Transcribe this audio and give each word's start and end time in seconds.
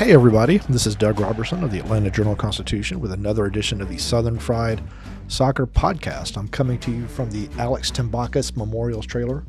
Hey, 0.00 0.14
everybody, 0.14 0.56
this 0.70 0.86
is 0.86 0.96
Doug 0.96 1.20
Roberson 1.20 1.62
of 1.62 1.70
the 1.70 1.78
Atlanta 1.78 2.10
Journal 2.10 2.34
Constitution 2.34 3.00
with 3.00 3.12
another 3.12 3.44
edition 3.44 3.82
of 3.82 3.90
the 3.90 3.98
Southern 3.98 4.38
Fried 4.38 4.80
Soccer 5.28 5.66
Podcast. 5.66 6.38
I'm 6.38 6.48
coming 6.48 6.78
to 6.78 6.90
you 6.90 7.06
from 7.06 7.30
the 7.30 7.50
Alex 7.58 7.90
Tambakis 7.90 8.56
Memorials 8.56 9.04
trailer 9.04 9.44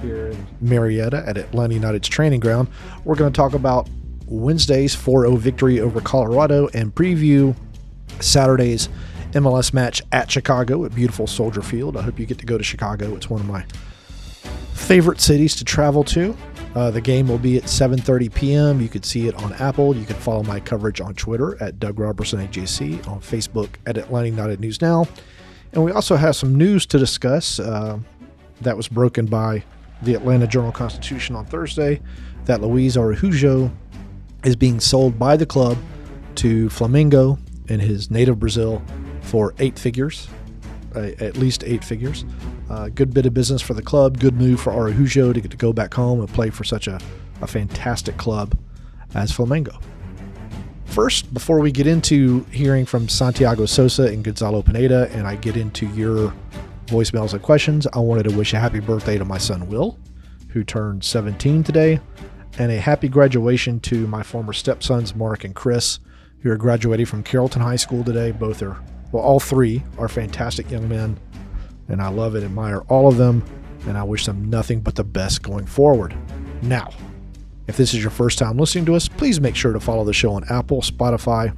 here 0.00 0.28
in 0.28 0.46
Marietta 0.60 1.24
at 1.26 1.36
Atlanta 1.36 1.74
United's 1.74 2.06
training 2.06 2.38
ground. 2.38 2.68
We're 3.04 3.16
going 3.16 3.32
to 3.32 3.36
talk 3.36 3.54
about 3.54 3.88
Wednesday's 4.26 4.94
4 4.94 5.22
0 5.22 5.34
victory 5.34 5.80
over 5.80 6.00
Colorado 6.00 6.68
and 6.74 6.94
preview 6.94 7.56
Saturday's 8.20 8.88
MLS 9.32 9.72
match 9.72 10.00
at 10.12 10.30
Chicago 10.30 10.84
at 10.84 10.94
beautiful 10.94 11.26
Soldier 11.26 11.60
Field. 11.60 11.96
I 11.96 12.02
hope 12.02 12.20
you 12.20 12.26
get 12.26 12.38
to 12.38 12.46
go 12.46 12.56
to 12.56 12.62
Chicago. 12.62 13.16
It's 13.16 13.28
one 13.28 13.40
of 13.40 13.48
my 13.48 13.64
favorite 14.74 15.20
cities 15.20 15.56
to 15.56 15.64
travel 15.64 16.04
to. 16.04 16.36
Uh, 16.78 16.92
the 16.92 17.00
game 17.00 17.26
will 17.26 17.38
be 17.38 17.56
at 17.56 17.64
7:30 17.64 18.32
p.m. 18.32 18.80
You 18.80 18.88
could 18.88 19.04
see 19.04 19.26
it 19.26 19.34
on 19.42 19.52
Apple. 19.54 19.96
You 19.96 20.04
can 20.04 20.14
follow 20.14 20.44
my 20.44 20.60
coverage 20.60 21.00
on 21.00 21.12
Twitter 21.14 21.60
at 21.60 21.80
Doug 21.80 21.98
Roberson 21.98 22.38
AJC, 22.46 23.04
on 23.08 23.18
Facebook 23.18 23.70
at 23.84 23.98
Atlanta 23.98 24.28
United 24.28 24.60
News 24.60 24.80
Now, 24.80 25.04
and 25.72 25.82
we 25.82 25.90
also 25.90 26.14
have 26.14 26.36
some 26.36 26.54
news 26.54 26.86
to 26.86 26.96
discuss 26.96 27.58
uh, 27.58 27.98
that 28.60 28.76
was 28.76 28.86
broken 28.86 29.26
by 29.26 29.64
the 30.02 30.14
Atlanta 30.14 30.46
Journal 30.46 30.70
Constitution 30.70 31.34
on 31.34 31.46
Thursday 31.46 32.00
that 32.44 32.60
Luis 32.60 32.96
Araujo 32.96 33.72
is 34.44 34.54
being 34.54 34.78
sold 34.78 35.18
by 35.18 35.36
the 35.36 35.46
club 35.46 35.76
to 36.36 36.68
Flamengo 36.68 37.40
in 37.68 37.80
his 37.80 38.08
native 38.08 38.38
Brazil 38.38 38.80
for 39.22 39.52
eight 39.58 39.76
figures, 39.76 40.28
at 40.98 41.36
least 41.36 41.64
eight 41.64 41.84
figures. 41.84 42.24
Uh, 42.70 42.88
good 42.88 43.12
bit 43.14 43.26
of 43.26 43.34
business 43.34 43.62
for 43.62 43.74
the 43.74 43.82
club. 43.82 44.18
Good 44.18 44.34
move 44.34 44.60
for 44.60 44.72
Araujo 44.72 45.32
to 45.32 45.40
get 45.40 45.50
to 45.50 45.56
go 45.56 45.72
back 45.72 45.94
home 45.94 46.20
and 46.20 46.28
play 46.28 46.50
for 46.50 46.64
such 46.64 46.86
a, 46.86 47.00
a 47.40 47.46
fantastic 47.46 48.16
club 48.16 48.56
as 49.14 49.32
Flamengo. 49.32 49.80
First, 50.86 51.32
before 51.32 51.60
we 51.60 51.70
get 51.70 51.86
into 51.86 52.44
hearing 52.50 52.86
from 52.86 53.08
Santiago 53.08 53.66
Sosa 53.66 54.04
and 54.04 54.24
Gonzalo 54.24 54.62
Pineda, 54.62 55.10
and 55.12 55.26
I 55.26 55.36
get 55.36 55.56
into 55.56 55.86
your 55.88 56.32
voicemails 56.86 57.34
and 57.34 57.42
questions, 57.42 57.86
I 57.92 57.98
wanted 57.98 58.28
to 58.28 58.36
wish 58.36 58.54
a 58.54 58.58
happy 58.58 58.80
birthday 58.80 59.18
to 59.18 59.24
my 59.24 59.38
son 59.38 59.68
Will, 59.68 59.98
who 60.48 60.64
turned 60.64 61.04
17 61.04 61.62
today, 61.62 62.00
and 62.58 62.72
a 62.72 62.80
happy 62.80 63.08
graduation 63.08 63.80
to 63.80 64.06
my 64.06 64.22
former 64.22 64.52
stepsons 64.52 65.14
Mark 65.14 65.44
and 65.44 65.54
Chris, 65.54 66.00
who 66.40 66.50
are 66.50 66.56
graduating 66.56 67.06
from 67.06 67.22
Carrollton 67.22 67.62
High 67.62 67.76
School 67.76 68.02
today. 68.02 68.32
Both 68.32 68.62
are, 68.62 68.78
well, 69.12 69.22
all 69.22 69.40
three 69.40 69.82
are 69.98 70.08
fantastic 70.08 70.70
young 70.70 70.88
men, 70.88 71.18
and 71.88 72.02
I 72.02 72.08
love 72.08 72.34
and 72.34 72.44
admire 72.44 72.80
all 72.88 73.08
of 73.08 73.16
them, 73.16 73.42
and 73.86 73.96
I 73.96 74.02
wish 74.02 74.26
them 74.26 74.50
nothing 74.50 74.80
but 74.80 74.94
the 74.94 75.04
best 75.04 75.42
going 75.42 75.66
forward. 75.66 76.14
Now, 76.62 76.90
if 77.66 77.76
this 77.76 77.94
is 77.94 78.02
your 78.02 78.10
first 78.10 78.38
time 78.38 78.58
listening 78.58 78.86
to 78.86 78.94
us, 78.94 79.08
please 79.08 79.40
make 79.40 79.54
sure 79.56 79.72
to 79.72 79.80
follow 79.80 80.04
the 80.04 80.12
show 80.12 80.32
on 80.32 80.44
Apple, 80.50 80.80
Spotify, 80.80 81.56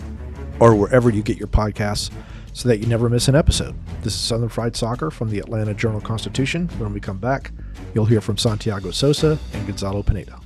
or 0.61 0.75
wherever 0.75 1.11
you 1.11 1.23
get 1.23 1.39
your 1.39 1.49
podcasts 1.49 2.11
so 2.53 2.69
that 2.69 2.79
you 2.79 2.87
never 2.87 3.09
miss 3.09 3.29
an 3.29 3.35
episode. 3.35 3.75
This 4.03 4.15
is 4.15 4.21
Southern 4.21 4.49
Fried 4.49 4.77
Soccer 4.77 5.11
from 5.11 5.31
the 5.31 5.39
Atlanta 5.39 5.73
Journal 5.73 6.01
Constitution. 6.01 6.69
When 6.79 6.93
we 6.93 7.01
come 7.01 7.19
back, 7.19 7.53
you'll 7.95 8.07
hear 8.07 8.21
from 8.21 8.37
Santiago 8.37 8.91
Sosa 8.91 9.39
and 9.53 9.67
Gonzalo 9.67 10.03
Pineda. 10.03 10.39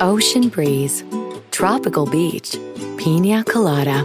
Ocean 0.00 0.48
breeze, 0.48 1.04
tropical 1.52 2.06
beach, 2.06 2.56
pina 2.98 3.44
colada. 3.44 4.04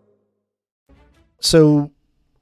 So 1.41 1.91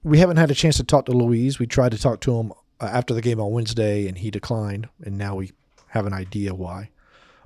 we 0.04 0.20
haven't 0.20 0.38
had 0.38 0.52
a 0.52 0.56
chance 0.56 0.78
to 0.78 0.84
talk 0.84 1.06
to 1.06 1.12
Luis. 1.14 1.58
We 1.58 1.66
tried 1.66 1.92
to 1.94 1.98
talk 1.98 2.20
to 2.22 2.38
him 2.38 2.52
uh, 2.80 2.86
after 2.86 3.14
the 3.14 3.22
game 3.22 3.40
on 3.40 3.52
Wednesday, 3.52 4.08
and 4.08 4.18
he 4.18 4.30
declined. 4.30 4.88
And 5.04 5.18
now 5.18 5.36
we 5.36 5.52
have 5.88 6.06
an 6.06 6.14
idea 6.14 6.54
why. 6.54 6.90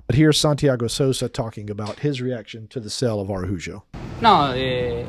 But 0.06 0.16
here's 0.16 0.38
Santiago 0.38 0.86
Sosa 0.88 1.28
talking 1.28 1.70
about 1.70 2.00
his 2.00 2.20
reaction 2.20 2.66
to 2.68 2.80
the 2.80 2.90
sale 2.90 3.20
of 3.20 3.30
Araujo. 3.30 3.84
No, 4.20 4.50
eh, 4.52 5.06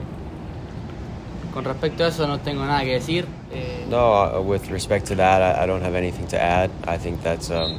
con 1.51 1.65
respecto 1.65 2.01
a 2.01 2.07
eso 2.07 2.25
no 2.27 2.37
tengo 2.37 2.63
nada 2.65 2.83
que 2.85 2.93
decir. 2.99 3.25
Eh, 3.51 3.85
No, 3.89 4.13
uh, 4.13 4.41
with 4.41 4.69
respect 4.69 5.05
to 5.07 5.15
that, 5.15 5.41
I, 5.41 5.63
I 5.63 5.65
don't 5.65 5.81
have 5.81 5.95
anything 5.95 6.27
to 6.27 6.39
add. 6.41 6.71
I 6.85 6.97
think 6.97 7.21
that's 7.23 7.49
um, 7.51 7.77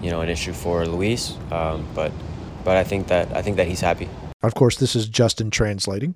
you 0.00 0.10
know 0.10 0.20
an 0.20 0.28
issue 0.28 0.52
for 0.52 0.86
Luis, 0.86 1.34
um, 1.50 1.84
but 1.94 2.12
but 2.64 2.76
I 2.76 2.84
think 2.84 3.08
that 3.08 3.34
I 3.34 3.42
think 3.42 3.56
that 3.56 3.66
he's 3.66 3.80
happy. 3.80 4.08
Of 4.42 4.54
course, 4.54 4.76
this 4.76 4.94
is 4.94 5.08
Justin 5.08 5.50
translating. 5.50 6.14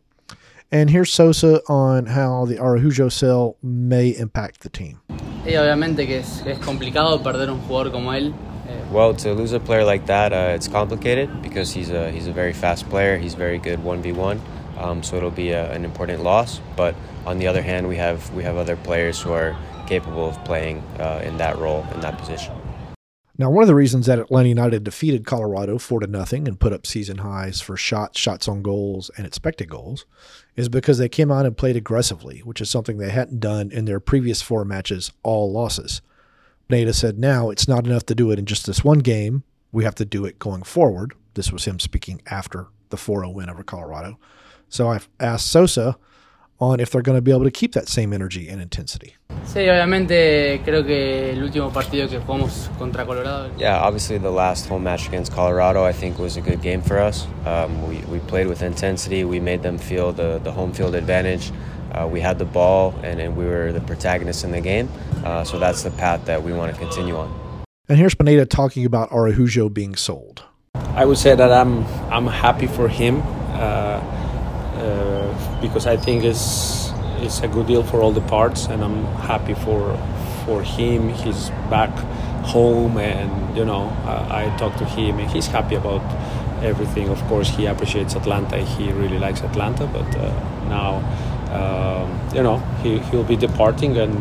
And 0.70 0.90
here's 0.90 1.12
Sosa 1.12 1.62
on 1.68 2.06
how 2.06 2.44
the 2.44 2.58
Araujo 2.58 3.08
sale 3.08 3.56
may 3.62 4.08
impact 4.08 4.60
the 4.60 4.68
team. 4.68 5.00
y 5.46 5.52
obviamente 5.56 6.06
que 6.06 6.18
es, 6.18 6.42
es 6.46 6.58
complicado 6.58 7.22
perder 7.22 7.48
un 7.50 7.60
jugador 7.62 7.90
como 7.90 8.12
él. 8.12 8.34
eh, 8.68 8.84
Well, 8.92 9.14
to 9.14 9.32
lose 9.32 9.54
a 9.54 9.60
player 9.60 9.84
like 9.84 10.04
that, 10.06 10.32
uh, 10.32 10.52
it's 10.54 10.68
complicated 10.68 11.30
because 11.42 11.72
he's 11.72 11.88
a 11.90 12.10
he's 12.10 12.26
a 12.26 12.32
very 12.32 12.52
fast 12.52 12.86
player. 12.90 13.16
He's 13.16 13.34
very 13.34 13.58
good 13.58 13.82
one 13.82 14.02
v 14.02 14.12
one, 14.12 14.40
um, 14.78 15.02
so 15.02 15.16
it'll 15.16 15.30
be 15.30 15.52
a, 15.52 15.70
an 15.72 15.84
important 15.86 16.22
loss. 16.22 16.60
But 16.76 16.94
on 17.24 17.38
the 17.38 17.46
other 17.48 17.62
hand, 17.62 17.88
we 17.88 17.96
have 17.96 18.30
we 18.34 18.42
have 18.44 18.58
other 18.58 18.76
players 18.76 19.18
who 19.22 19.32
are 19.32 19.56
capable 19.86 20.28
of 20.28 20.36
playing 20.44 20.82
uh, 21.00 21.22
in 21.24 21.38
that 21.38 21.56
role 21.58 21.82
in 21.94 22.00
that 22.00 22.18
position. 22.18 22.52
Now, 23.40 23.50
one 23.50 23.62
of 23.62 23.68
the 23.68 23.74
reasons 23.76 24.06
that 24.06 24.18
Atlanta 24.18 24.48
United 24.48 24.82
defeated 24.82 25.24
Colorado 25.24 25.78
four 25.78 26.00
to 26.00 26.08
nothing 26.08 26.48
and 26.48 26.58
put 26.58 26.72
up 26.72 26.84
season 26.84 27.18
highs 27.18 27.60
for 27.60 27.76
shots, 27.76 28.18
shots 28.18 28.48
on 28.48 28.62
goals, 28.62 29.12
and 29.16 29.24
expected 29.24 29.70
goals 29.70 30.06
is 30.56 30.68
because 30.68 30.98
they 30.98 31.08
came 31.08 31.30
out 31.30 31.46
and 31.46 31.56
played 31.56 31.76
aggressively, 31.76 32.40
which 32.40 32.60
is 32.60 32.68
something 32.68 32.98
they 32.98 33.10
hadn't 33.10 33.38
done 33.38 33.70
in 33.70 33.84
their 33.84 34.00
previous 34.00 34.42
four 34.42 34.64
matches, 34.64 35.12
all 35.22 35.52
losses. 35.52 36.02
Pineda 36.68 36.92
said 36.92 37.16
now 37.16 37.48
it's 37.48 37.68
not 37.68 37.86
enough 37.86 38.04
to 38.06 38.14
do 38.14 38.32
it 38.32 38.40
in 38.40 38.44
just 38.44 38.66
this 38.66 38.82
one 38.82 38.98
game. 38.98 39.44
We 39.70 39.84
have 39.84 39.94
to 39.96 40.04
do 40.04 40.24
it 40.24 40.40
going 40.40 40.64
forward. 40.64 41.14
This 41.34 41.52
was 41.52 41.64
him 41.64 41.78
speaking 41.78 42.20
after 42.26 42.66
the 42.88 42.96
4 42.96 43.20
0 43.20 43.30
win 43.30 43.48
over 43.48 43.62
Colorado. 43.62 44.18
So 44.68 44.88
I've 44.88 45.08
asked 45.20 45.46
Sosa 45.46 45.96
on 46.60 46.80
if 46.80 46.90
they're 46.90 47.02
going 47.02 47.16
to 47.16 47.22
be 47.22 47.30
able 47.30 47.44
to 47.44 47.50
keep 47.50 47.72
that 47.72 47.88
same 47.88 48.12
energy 48.12 48.48
and 48.48 48.60
intensity. 48.60 49.14
Sí, 49.46 49.68
obviamente 49.68 50.60
creo 50.64 50.84
que 50.84 51.30
el 51.30 51.42
último 51.42 51.72
partido 51.72 52.08
que 52.08 52.18
jugamos 52.18 52.70
contra 52.78 53.06
Colorado. 53.06 53.50
Yeah, 53.56 53.80
obviously 53.82 54.18
the 54.18 54.30
last 54.30 54.68
home 54.68 54.84
match 54.84 55.08
against 55.08 55.32
Colorado, 55.32 55.84
I 55.84 55.92
think, 55.92 56.18
was 56.18 56.36
a 56.36 56.42
good 56.42 56.60
game 56.60 56.82
for 56.82 56.98
us. 56.98 57.26
Um, 57.46 57.88
we, 57.88 57.98
we 58.10 58.18
played 58.26 58.46
with 58.46 58.62
intensity. 58.62 59.24
We 59.24 59.40
made 59.40 59.62
them 59.62 59.78
feel 59.78 60.12
the, 60.12 60.38
the 60.44 60.52
home 60.52 60.72
field 60.72 60.94
advantage. 60.94 61.50
Uh, 61.92 62.06
we 62.06 62.20
had 62.20 62.38
the 62.38 62.44
ball, 62.44 62.94
and, 63.02 63.18
and 63.20 63.36
we 63.36 63.46
were 63.46 63.72
the 63.72 63.80
protagonists 63.80 64.44
in 64.44 64.50
the 64.50 64.60
game. 64.60 64.90
Uh, 65.24 65.44
so 65.44 65.58
that's 65.58 65.82
the 65.82 65.90
path 65.92 66.24
that 66.26 66.42
we 66.42 66.52
want 66.52 66.72
to 66.74 66.78
continue 66.78 67.16
on. 67.16 67.32
And 67.88 67.96
here's 67.96 68.14
Pineda 68.14 68.44
talking 68.44 68.84
about 68.84 69.10
Araujo 69.10 69.70
being 69.70 69.96
sold. 69.96 70.42
I 70.74 71.06
would 71.06 71.16
say 71.16 71.34
that 71.34 71.50
I'm 71.50 71.86
I'm 72.10 72.26
happy 72.26 72.66
for 72.66 72.88
him 72.88 73.22
uh, 73.54 74.00
because 75.60 75.86
I 75.86 75.96
think 75.96 76.24
it's 76.24 76.92
it's 77.20 77.40
a 77.40 77.48
good 77.48 77.66
deal 77.66 77.82
for 77.82 78.00
all 78.00 78.12
the 78.12 78.22
parts, 78.22 78.66
and 78.66 78.82
I'm 78.82 79.04
happy 79.26 79.54
for 79.54 79.96
for 80.44 80.62
him. 80.62 81.08
He's 81.08 81.50
back 81.70 81.90
home, 82.44 82.96
and 82.98 83.56
you 83.56 83.64
know 83.64 83.88
I, 84.04 84.44
I 84.44 84.56
talked 84.56 84.78
to 84.78 84.84
him, 84.84 85.18
and 85.18 85.30
he's 85.30 85.46
happy 85.46 85.74
about 85.74 86.02
everything. 86.62 87.08
Of 87.08 87.20
course, 87.24 87.48
he 87.48 87.66
appreciates 87.66 88.14
Atlanta. 88.14 88.58
He 88.58 88.92
really 88.92 89.18
likes 89.18 89.40
Atlanta, 89.42 89.86
but 89.86 90.08
uh, 90.16 90.32
now 90.68 91.02
um, 91.52 92.34
you 92.34 92.42
know 92.42 92.58
he 92.82 92.98
he'll 93.10 93.24
be 93.24 93.36
departing, 93.36 93.96
and 93.96 94.14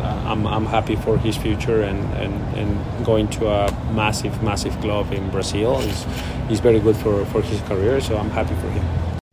uh, 0.00 0.30
I'm 0.30 0.46
I'm 0.46 0.66
happy 0.66 0.96
for 0.96 1.18
his 1.18 1.36
future 1.36 1.82
and, 1.82 2.02
and, 2.14 2.34
and 2.56 3.06
going 3.06 3.28
to 3.28 3.48
a 3.48 3.72
massive 3.92 4.42
massive 4.42 4.78
club 4.80 5.12
in 5.12 5.30
Brazil 5.30 5.80
is 5.80 6.06
is 6.50 6.60
very 6.60 6.80
good 6.80 6.96
for, 6.96 7.24
for 7.26 7.42
his 7.42 7.60
career. 7.62 8.00
So 8.00 8.16
I'm 8.16 8.30
happy 8.30 8.54
for 8.56 8.68
him. 8.70 8.84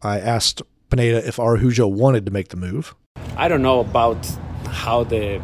I 0.02 0.20
asked 0.20 0.62
Pineda 0.92 1.26
if 1.28 1.40
Araujo 1.40 1.88
wanted 1.88 2.26
to 2.26 2.32
make 2.32 2.50
the 2.50 2.58
move. 2.58 2.94
I 3.38 3.48
don't 3.48 3.62
know 3.62 3.80
about 3.80 4.28
how 4.68 5.04
the 5.04 5.42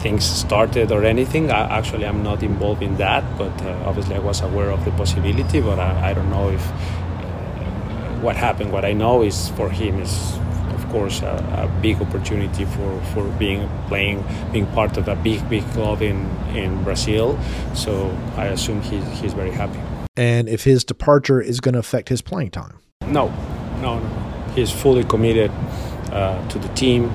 things 0.00 0.24
started 0.24 0.90
or 0.90 1.04
anything. 1.04 1.50
I, 1.50 1.78
actually, 1.78 2.06
I'm 2.06 2.22
not 2.22 2.42
involved 2.42 2.82
in 2.82 2.96
that, 2.96 3.22
but 3.38 3.52
uh, 3.62 3.84
obviously 3.86 4.16
I 4.16 4.18
was 4.18 4.40
aware 4.40 4.70
of 4.70 4.84
the 4.84 4.90
possibility. 4.92 5.60
But 5.60 5.78
I, 5.78 6.10
I 6.10 6.14
don't 6.14 6.30
know 6.30 6.48
if 6.50 6.66
uh, 6.66 8.20
what 8.20 8.36
happened. 8.36 8.72
What 8.72 8.84
I 8.84 8.92
know 8.92 9.22
is 9.22 9.50
for 9.50 9.70
him 9.70 10.00
is, 10.00 10.38
of 10.74 10.88
course, 10.88 11.22
a, 11.22 11.36
a, 11.64 11.80
big 11.82 12.00
opportunity 12.00 12.64
for, 12.64 13.00
for 13.12 13.24
being 13.38 13.68
playing, 13.88 14.24
being 14.52 14.66
part 14.68 14.96
of 14.96 15.08
a 15.08 15.16
big 15.16 15.46
big 15.48 15.64
club 15.72 16.02
in 16.02 16.26
in 16.54 16.82
Brazil. 16.84 17.38
So 17.74 18.16
I 18.36 18.46
assume 18.46 18.80
he's 18.82 19.06
he's 19.20 19.34
very 19.34 19.52
happy. 19.52 19.80
And 20.16 20.48
if 20.48 20.64
his 20.64 20.84
departure 20.84 21.40
is 21.40 21.60
going 21.60 21.74
to 21.74 21.78
affect 21.78 22.08
his 22.08 22.22
playing 22.22 22.50
time? 22.50 22.78
No, 23.02 23.28
no, 23.82 23.98
no. 23.98 24.25
He's 24.56 24.72
fully 24.72 25.04
committed 25.04 25.52
uh, 26.10 26.48
to 26.48 26.58
the 26.58 26.68
team 26.68 27.10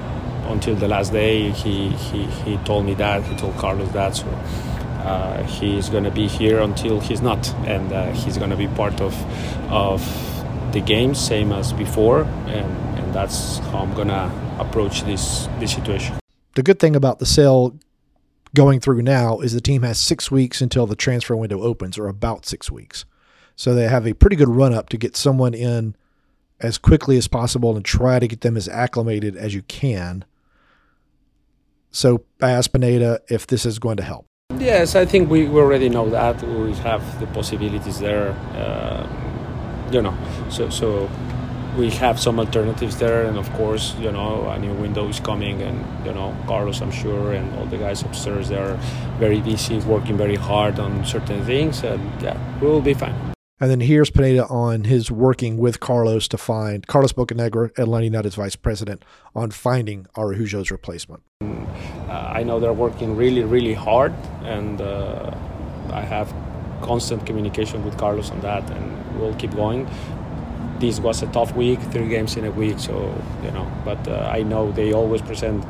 until 0.45 0.75
the 0.75 0.87
last 0.87 1.11
day. 1.11 1.49
He, 1.49 1.89
he, 1.89 2.23
he 2.23 2.57
told 2.57 2.85
me 2.85 2.93
that. 2.93 3.23
He 3.23 3.35
told 3.35 3.57
Carlos 3.57 3.91
that. 3.91 4.15
So 4.15 4.27
uh, 4.27 5.43
he's 5.43 5.89
going 5.89 6.03
to 6.03 6.11
be 6.11 6.27
here 6.27 6.59
until 6.59 6.99
he's 6.99 7.21
not, 7.21 7.51
and 7.65 7.91
uh, 7.91 8.11
he's 8.11 8.37
going 8.37 8.51
to 8.51 8.55
be 8.55 8.67
part 8.67 9.01
of 9.01 9.13
of 9.71 10.01
the 10.71 10.79
game, 10.79 11.15
same 11.15 11.51
as 11.51 11.73
before, 11.73 12.21
and, 12.21 12.97
and 12.97 13.13
that's 13.13 13.57
how 13.57 13.79
I'm 13.79 13.93
going 13.93 14.07
to 14.09 14.31
approach 14.59 15.03
this 15.03 15.49
this 15.59 15.73
situation. 15.73 16.19
The 16.55 16.63
good 16.63 16.79
thing 16.79 16.95
about 16.95 17.19
the 17.19 17.25
sale 17.25 17.77
going 18.53 18.79
through 18.79 19.01
now 19.01 19.39
is 19.39 19.53
the 19.53 19.61
team 19.61 19.81
has 19.81 19.99
six 19.99 20.29
weeks 20.29 20.61
until 20.61 20.85
the 20.85 20.95
transfer 20.95 21.35
window 21.35 21.61
opens, 21.61 21.97
or 21.97 22.07
about 22.07 22.45
six 22.45 22.69
weeks. 22.69 23.05
So 23.55 23.73
they 23.73 23.87
have 23.87 24.05
a 24.05 24.13
pretty 24.13 24.35
good 24.35 24.49
run 24.49 24.73
up 24.73 24.89
to 24.89 24.97
get 24.97 25.15
someone 25.15 25.53
in 25.53 25.95
as 26.61 26.77
quickly 26.77 27.17
as 27.17 27.27
possible 27.27 27.75
and 27.75 27.83
try 27.83 28.19
to 28.19 28.27
get 28.27 28.41
them 28.41 28.57
as 28.57 28.67
acclimated 28.69 29.35
as 29.35 29.53
you 29.53 29.61
can. 29.63 30.25
So 31.91 32.23
I 32.41 32.51
asked 32.51 32.71
Pineda 32.71 33.19
if 33.29 33.47
this 33.47 33.65
is 33.65 33.79
going 33.79 33.97
to 33.97 34.03
help. 34.03 34.25
Yes, 34.57 34.95
I 34.95 35.05
think 35.05 35.29
we, 35.29 35.47
we 35.47 35.59
already 35.59 35.89
know 35.89 36.09
that. 36.09 36.41
We 36.43 36.73
have 36.75 37.19
the 37.19 37.27
possibilities 37.27 37.99
there. 37.99 38.31
Uh, 38.53 39.07
you 39.91 40.01
know, 40.01 40.15
so 40.49 40.69
so 40.69 41.09
we 41.77 41.89
have 41.89 42.19
some 42.19 42.39
alternatives 42.39 42.97
there, 42.97 43.25
and 43.25 43.37
of 43.37 43.51
course, 43.53 43.95
you 43.99 44.11
know, 44.11 44.49
a 44.49 44.59
new 44.59 44.73
window 44.73 45.07
is 45.07 45.19
coming, 45.19 45.61
and 45.61 46.05
you 46.05 46.13
know, 46.13 46.35
Carlos, 46.47 46.81
I'm 46.81 46.91
sure, 46.91 47.33
and 47.33 47.53
all 47.57 47.65
the 47.65 47.77
guys 47.77 48.01
upstairs, 48.01 48.49
they 48.49 48.57
are 48.57 48.77
very 49.19 49.41
busy, 49.41 49.79
working 49.79 50.17
very 50.17 50.35
hard 50.35 50.79
on 50.79 51.05
certain 51.05 51.43
things, 51.45 51.83
and 51.83 52.01
yeah, 52.21 52.37
we'll 52.59 52.81
be 52.81 52.93
fine. 52.93 53.30
And 53.61 53.69
then 53.69 53.81
here's 53.81 54.09
Pineda 54.09 54.47
on 54.47 54.85
his 54.85 55.11
working 55.11 55.57
with 55.57 55.79
Carlos 55.79 56.27
to 56.29 56.37
find 56.39 56.87
Carlos 56.87 57.13
Bocanegra, 57.13 57.69
Atlanta 57.77 58.05
United's 58.05 58.33
vice 58.33 58.55
president, 58.55 59.05
on 59.35 59.51
finding 59.51 60.07
Araujo's 60.17 60.71
replacement. 60.71 61.21
Uh, 61.43 62.33
I 62.33 62.41
know 62.41 62.59
they're 62.59 62.73
working 62.73 63.15
really, 63.15 63.43
really 63.43 63.75
hard, 63.75 64.13
and 64.41 64.81
uh, 64.81 65.29
I 65.93 66.01
have 66.01 66.33
constant 66.81 67.23
communication 67.27 67.85
with 67.85 67.99
Carlos 67.99 68.31
on 68.31 68.41
that, 68.41 68.67
and 68.71 69.21
we'll 69.21 69.35
keep 69.35 69.53
going. 69.53 69.87
This 70.79 70.99
was 70.99 71.21
a 71.21 71.27
tough 71.27 71.55
week, 71.55 71.79
three 71.91 72.07
games 72.07 72.37
in 72.37 72.45
a 72.45 72.51
week, 72.51 72.79
so 72.79 73.13
you 73.43 73.51
know. 73.51 73.71
But 73.85 74.07
uh, 74.07 74.27
I 74.33 74.41
know 74.41 74.71
they 74.71 74.91
always 74.91 75.21
present 75.21 75.63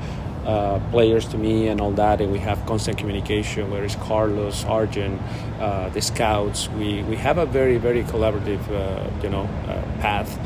uh, 0.46 0.80
players 0.92 1.28
to 1.28 1.38
me 1.38 1.68
and 1.68 1.80
all 1.80 1.92
that, 1.92 2.22
and 2.22 2.32
we 2.32 2.40
have 2.40 2.66
constant 2.66 2.98
communication. 2.98 3.70
Where 3.70 3.84
is 3.84 3.96
Carlos, 3.96 4.66
Argent, 4.66 5.22
uh, 5.60 5.90
the 5.90 6.02
scouts? 6.02 6.70
We 6.70 7.04
we 7.04 7.16
have 7.18 7.38
a 7.38 7.46
very 7.46 7.78
very 7.78 8.04
collaborative, 8.04 8.62
uh, 8.72 9.10
you 9.24 9.30
know, 9.30 9.44
uh, 9.68 9.82
path 10.02 10.40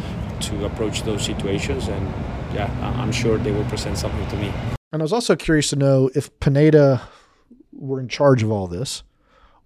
to 0.47 0.65
approach 0.65 1.03
those 1.03 1.23
situations, 1.23 1.87
and 1.87 2.13
yeah, 2.53 2.69
I'm 2.99 3.11
sure 3.11 3.37
they 3.37 3.51
will 3.51 3.65
present 3.65 3.97
something 3.97 4.27
to 4.29 4.37
me. 4.37 4.51
And 4.91 5.01
I 5.01 5.03
was 5.03 5.13
also 5.13 5.35
curious 5.35 5.69
to 5.69 5.75
know 5.75 6.09
if 6.15 6.29
Pineda 6.39 7.01
were 7.73 7.99
in 7.99 8.07
charge 8.07 8.43
of 8.43 8.51
all 8.51 8.67
this, 8.67 9.03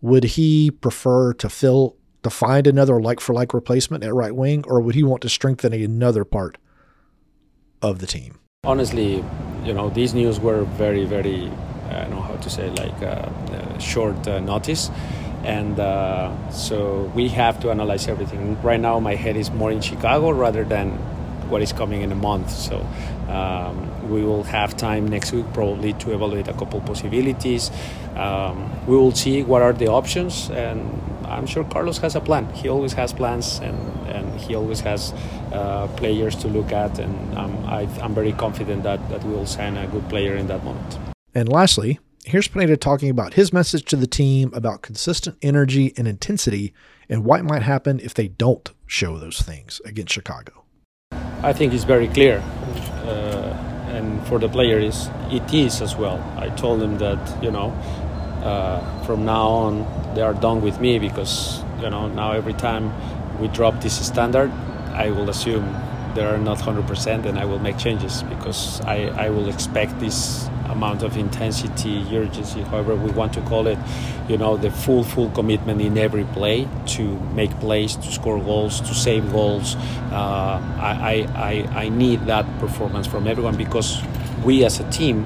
would 0.02 0.24
he 0.24 0.72
prefer 0.72 1.34
to 1.34 1.50
fill 1.50 1.98
to 2.24 2.30
find 2.30 2.68
another 2.68 3.00
like 3.00 3.20
for 3.20 3.34
like 3.34 3.54
replacement 3.54 4.04
at 4.04 4.14
right 4.14 4.36
wing, 4.36 4.64
or 4.68 4.82
would 4.82 4.96
he 4.96 5.04
want 5.04 5.22
to 5.22 5.30
strengthen 5.30 5.74
another 5.74 6.26
part 6.26 6.58
of 7.82 8.00
the 8.00 8.08
team? 8.08 8.40
Honestly, 8.64 9.24
you 9.64 9.74
know, 9.74 9.90
these 9.90 10.14
news 10.14 10.40
were 10.40 10.64
very, 10.64 11.06
very, 11.06 11.52
I 11.90 12.02
don't 12.02 12.12
know 12.12 12.22
how 12.22 12.36
to 12.36 12.50
say, 12.50 12.70
like 12.72 13.02
uh, 13.02 13.06
uh, 13.06 13.78
short 13.80 14.28
uh, 14.28 14.40
notice. 14.40 14.90
And 15.44 15.80
uh, 15.80 16.52
so 16.52 17.12
we 17.16 17.30
have 17.30 17.60
to 17.62 17.72
analyze 17.72 18.08
everything. 18.08 18.62
Right 18.62 18.80
now, 18.80 19.00
my 19.00 19.16
head 19.16 19.36
is 19.38 19.50
more 19.52 19.72
in 19.72 19.82
Chicago 19.82 20.32
rather 20.32 20.64
than 20.64 20.92
what 21.50 21.62
is 21.62 21.74
coming 21.74 22.02
in 22.02 22.12
a 22.12 22.16
month. 22.16 22.52
So 22.52 22.86
um, 23.30 24.10
we 24.10 24.24
will 24.24 24.44
have 24.44 24.76
time 24.78 25.08
next 25.08 25.32
week 25.32 25.46
probably 25.54 25.94
to 25.94 26.14
evaluate 26.14 26.48
a 26.48 26.54
couple 26.54 26.82
possibilities. 26.82 27.72
Um, 28.16 28.70
we 28.86 28.98
will 28.98 29.14
see 29.14 29.44
what 29.44 29.62
are 29.62 29.74
the 29.74 29.88
options, 29.88 30.50
and 30.50 30.92
I'm 31.30 31.46
sure 31.46 31.64
Carlos 31.64 31.98
has 32.00 32.16
a 32.16 32.22
plan. 32.22 32.52
He 32.54 32.70
always 32.70 32.94
has 32.94 33.14
plans, 33.14 33.60
and, 33.60 33.78
and 34.08 34.40
he 34.42 34.56
always 34.56 34.80
has 34.82 35.14
uh, 35.54 35.88
players 35.96 36.36
to 36.38 36.48
look 36.48 36.72
at, 36.72 37.00
and 37.00 37.38
um, 37.38 37.66
I, 37.66 37.84
am 38.02 38.14
very 38.14 38.34
confident 38.34 38.84
that, 38.84 39.08
that 39.10 39.24
we 39.24 39.34
will 39.34 39.46
sign 39.46 39.78
a 39.78 39.88
good 39.88 40.08
player 40.10 40.36
in 40.36 40.48
that 40.48 40.64
moment. 40.64 40.98
And 41.36 41.48
lastly, 41.48 42.00
here's 42.26 42.48
Pineda 42.48 42.78
talking 42.78 43.10
about 43.10 43.36
his 43.36 43.54
message 43.54 43.86
to 43.86 43.96
the 43.96 44.08
team 44.08 44.52
about 44.54 44.82
consistent 44.82 45.38
energy 45.42 45.94
and 45.98 46.08
intensity 46.08 46.74
and 47.08 47.24
what 47.24 47.44
might 47.44 47.64
happen 47.64 48.00
if 48.00 48.14
they 48.14 48.28
don't 48.28 48.72
show 48.88 49.18
those 49.18 49.42
things 49.42 49.82
against 49.86 50.14
Chicago. 50.14 50.64
I 51.42 51.54
think 51.54 51.74
it's 51.74 51.84
very 51.84 52.08
clear. 52.08 52.44
Uh, 53.04 53.56
and 53.90 54.26
for 54.28 54.40
the 54.40 54.50
players, 54.50 55.10
it 55.32 55.54
is 55.54 55.82
as 55.82 55.96
well. 55.96 56.20
I 56.38 56.50
told 56.50 56.80
them 56.82 56.98
that, 57.00 57.44
you 57.44 57.52
know, 57.52 57.70
uh, 58.44 59.04
from 59.06 59.26
now 59.26 59.48
on, 59.48 59.99
they 60.20 60.26
are 60.26 60.34
done 60.34 60.62
with 60.62 60.82
me 60.82 61.00
because, 61.00 61.64
you 61.82 61.90
know, 61.90 62.10
now 62.10 62.34
every 62.34 62.54
time 62.54 62.92
we 63.40 63.48
drop 63.48 63.80
this 63.80 64.06
standard, 64.06 64.52
I 64.92 65.12
will 65.12 65.30
assume 65.30 65.64
they 66.14 66.26
are 66.26 66.38
not 66.38 66.58
100% 66.58 67.26
and 67.26 67.40
I 67.40 67.46
will 67.46 67.60
make 67.60 67.78
changes 67.78 68.24
because 68.24 68.82
I, 68.82 69.08
I 69.26 69.30
will 69.30 69.48
expect 69.48 69.98
this 70.02 70.50
amount 70.66 71.04
of 71.04 71.16
intensity, 71.16 72.06
urgency, 72.12 72.64
however 72.64 72.98
we 72.98 73.12
want 73.12 73.32
to 73.36 73.42
call 73.44 73.66
it, 73.68 73.80
you 74.28 74.38
know, 74.38 74.58
the 74.58 74.70
full, 74.70 75.06
full 75.06 75.30
commitment 75.30 75.80
in 75.80 75.98
every 75.98 76.26
play 76.26 76.68
to 76.98 77.04
make 77.34 77.58
plays, 77.62 77.96
to 77.96 78.12
score 78.12 78.42
goals, 78.42 78.82
to 78.82 78.94
save 78.94 79.32
goals. 79.32 79.78
Uh, 80.12 80.60
I, 80.82 81.26
I, 81.34 81.84
I 81.86 81.88
need 81.88 82.26
that 82.26 82.46
performance 82.60 83.08
from 83.08 83.26
everyone 83.26 83.56
because 83.56 84.02
we 84.44 84.66
as 84.66 84.82
a 84.82 84.90
team, 84.92 85.26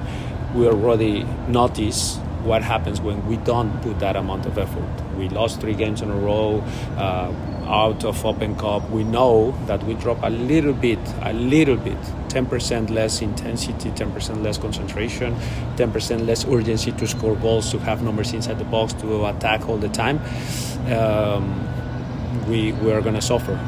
we 0.54 0.68
already 0.68 1.24
notice 1.48 2.20
what 2.44 2.62
happens 2.62 3.00
when 3.00 3.26
we 3.26 3.36
don't 3.38 3.80
put 3.82 3.98
that 4.00 4.16
amount 4.16 4.46
of 4.46 4.58
effort. 4.58 5.16
We 5.16 5.28
lost 5.28 5.60
three 5.60 5.74
games 5.74 6.02
in 6.02 6.10
a 6.10 6.16
row. 6.16 6.62
Uh, 6.96 7.32
out 7.66 8.04
of 8.04 8.24
Open 8.26 8.54
Cup, 8.56 8.90
we 8.90 9.04
know 9.04 9.52
that 9.66 9.82
we 9.84 9.94
drop 9.94 10.18
a 10.22 10.28
little 10.28 10.74
bit, 10.74 10.98
a 11.22 11.32
little 11.32 11.76
bit, 11.76 11.98
10% 12.28 12.90
less 12.90 13.22
intensity, 13.22 13.90
10% 13.90 14.42
less 14.42 14.58
concentration, 14.58 15.34
10% 15.76 16.26
less 16.26 16.44
urgency 16.44 16.92
to 16.92 17.06
score 17.06 17.34
goals, 17.36 17.70
to 17.70 17.78
have 17.78 18.02
numbers 18.02 18.34
inside 18.34 18.58
the 18.58 18.64
box, 18.64 18.92
to 18.94 19.26
attack 19.26 19.66
all 19.66 19.78
the 19.78 19.88
time. 19.88 20.20
Um, 20.92 21.66
we, 22.46 22.72
we 22.72 22.92
are 22.92 23.00
going 23.00 23.14
to 23.14 23.22
suffer 23.22 23.58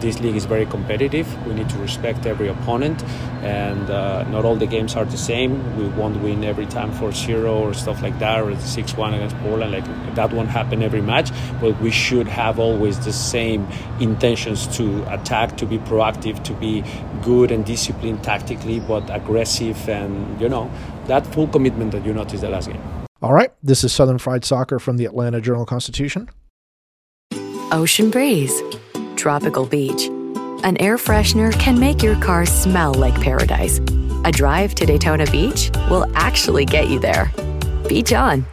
this, 0.00 0.14
this, 0.14 0.20
league 0.20 0.36
is 0.36 0.44
very 0.44 0.66
competitive. 0.66 1.26
We 1.46 1.54
need 1.54 1.68
to 1.70 1.78
respect 1.78 2.26
every 2.26 2.48
opponent, 2.48 3.02
and 3.42 3.90
uh, 3.90 4.24
not 4.24 4.44
all 4.44 4.56
the 4.56 4.66
games 4.66 4.96
are 4.96 5.04
the 5.04 5.16
same. 5.16 5.76
We 5.76 5.88
won't 5.88 6.20
win 6.22 6.44
every 6.44 6.66
time 6.66 6.92
for 6.92 7.12
zero 7.12 7.58
or 7.58 7.74
stuff 7.74 8.02
like 8.02 8.18
that, 8.18 8.40
or 8.40 8.56
six 8.60 8.96
one 8.96 9.14
against 9.14 9.36
Poland. 9.38 9.72
Like 9.72 10.14
that 10.14 10.32
won't 10.32 10.48
happen 10.48 10.82
every 10.82 11.02
match. 11.02 11.30
But 11.60 11.80
we 11.80 11.90
should 11.90 12.28
have 12.28 12.58
always 12.58 12.98
the 13.04 13.12
same 13.12 13.66
intentions 14.00 14.66
to 14.76 15.04
attack, 15.12 15.56
to 15.58 15.66
be 15.66 15.78
proactive, 15.78 16.42
to 16.44 16.52
be 16.54 16.84
good 17.22 17.50
and 17.50 17.64
disciplined 17.64 18.22
tactically, 18.24 18.80
but 18.80 19.08
aggressive, 19.10 19.88
and 19.88 20.40
you 20.40 20.48
know 20.48 20.70
that 21.06 21.26
full 21.26 21.48
commitment 21.48 21.92
that 21.92 22.04
you 22.04 22.12
noticed 22.12 22.42
the 22.42 22.48
last 22.48 22.68
game. 22.68 22.82
All 23.20 23.32
right, 23.32 23.52
this 23.62 23.82
is 23.82 23.92
Southern 23.92 24.18
Fried 24.18 24.44
Soccer 24.44 24.78
from 24.78 24.96
the 24.96 25.04
Atlanta 25.04 25.40
Journal 25.40 25.66
Constitution. 25.66 26.30
Ocean 27.72 28.10
Breeze 28.10 28.62
tropical 29.18 29.66
beach. 29.66 30.06
An 30.64 30.76
air 30.78 30.96
freshener 30.96 31.52
can 31.58 31.78
make 31.78 32.02
your 32.02 32.18
car 32.20 32.46
smell 32.46 32.94
like 32.94 33.20
paradise. 33.20 33.78
A 34.24 34.32
drive 34.32 34.74
to 34.76 34.86
Daytona 34.86 35.26
Beach 35.26 35.70
will 35.90 36.10
actually 36.14 36.64
get 36.64 36.88
you 36.88 36.98
there. 36.98 37.30
Beach 37.88 38.12
on. 38.12 38.44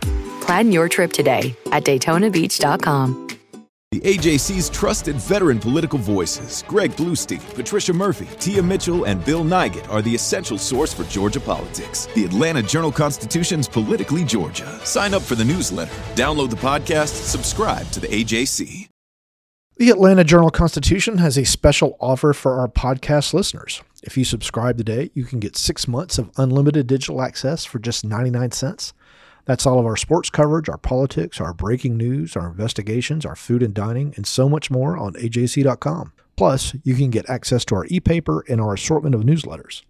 Plan 0.42 0.72
your 0.72 0.90
trip 0.90 1.14
today 1.14 1.56
at 1.72 1.84
DaytonaBeach.com. 1.84 3.26
The 3.92 4.02
AJC's 4.02 4.70
trusted 4.70 5.16
veteran 5.16 5.58
political 5.58 5.98
voices, 5.98 6.66
Greg 6.68 6.92
Bluestein, 6.98 7.40
Patricia 7.56 7.94
Murphy, 7.94 8.28
Tia 8.40 8.62
Mitchell, 8.62 9.06
and 9.06 9.24
Bill 9.24 9.44
Nigut, 9.44 9.90
are 9.90 10.02
the 10.02 10.14
essential 10.14 10.58
source 10.58 10.94
for 10.94 11.06
Georgia 11.06 11.40
politics. 11.40 12.08
The 12.14 12.26
Atlanta 12.26 12.62
Journal 12.62 12.92
Constitution's 12.92 13.70
Politically 13.70 14.26
Georgia. 14.26 14.66
Sign 14.86 15.14
up 15.14 15.22
for 15.22 15.36
the 15.36 15.46
newsletter, 15.46 15.94
download 16.16 16.50
the 16.50 16.58
podcast, 16.58 17.24
subscribe 17.24 17.90
to 17.92 18.02
the 18.02 18.08
AJC. 18.08 18.85
The 19.78 19.90
Atlanta 19.90 20.24
Journal 20.24 20.52
Constitution 20.52 21.18
has 21.18 21.38
a 21.38 21.44
special 21.44 21.98
offer 22.00 22.32
for 22.32 22.62
our 22.62 22.70
podcast 22.70 23.34
listeners. 23.34 23.84
If 24.04 24.16
you 24.16 24.24
subscribe 24.24 24.78
today, 24.78 25.12
you 25.14 25.26
can 25.26 25.42
get 25.42 25.58
six 25.58 25.86
months 25.86 26.18
of 26.18 26.32
unlimited 26.38 26.88
digital 26.88 27.22
access 27.22 27.66
for 27.66 27.80
just 27.80 28.06
99 28.06 28.52
cents. 28.52 28.94
That's 29.44 29.66
all 29.66 29.78
of 29.78 29.86
our 29.86 29.98
sports 29.98 30.30
coverage, 30.30 30.70
our 30.70 30.78
politics, 30.78 31.42
our 31.42 31.54
breaking 31.54 31.98
news, 31.98 32.38
our 32.38 32.48
investigations, 32.48 33.26
our 33.26 33.36
food 33.36 33.62
and 33.62 33.74
dining, 33.74 34.14
and 34.16 34.26
so 34.26 34.48
much 34.48 34.72
more 34.72 34.96
on 34.96 35.12
ajc.com. 35.16 36.14
Plus, 36.38 36.74
you 36.86 36.96
can 36.96 37.10
get 37.10 37.30
access 37.30 37.66
to 37.66 37.76
our 37.76 37.86
e-paper 37.90 38.46
and 38.48 38.62
our 38.62 38.76
assortment 38.76 39.14
of 39.14 39.24
newsletters. 39.24 39.82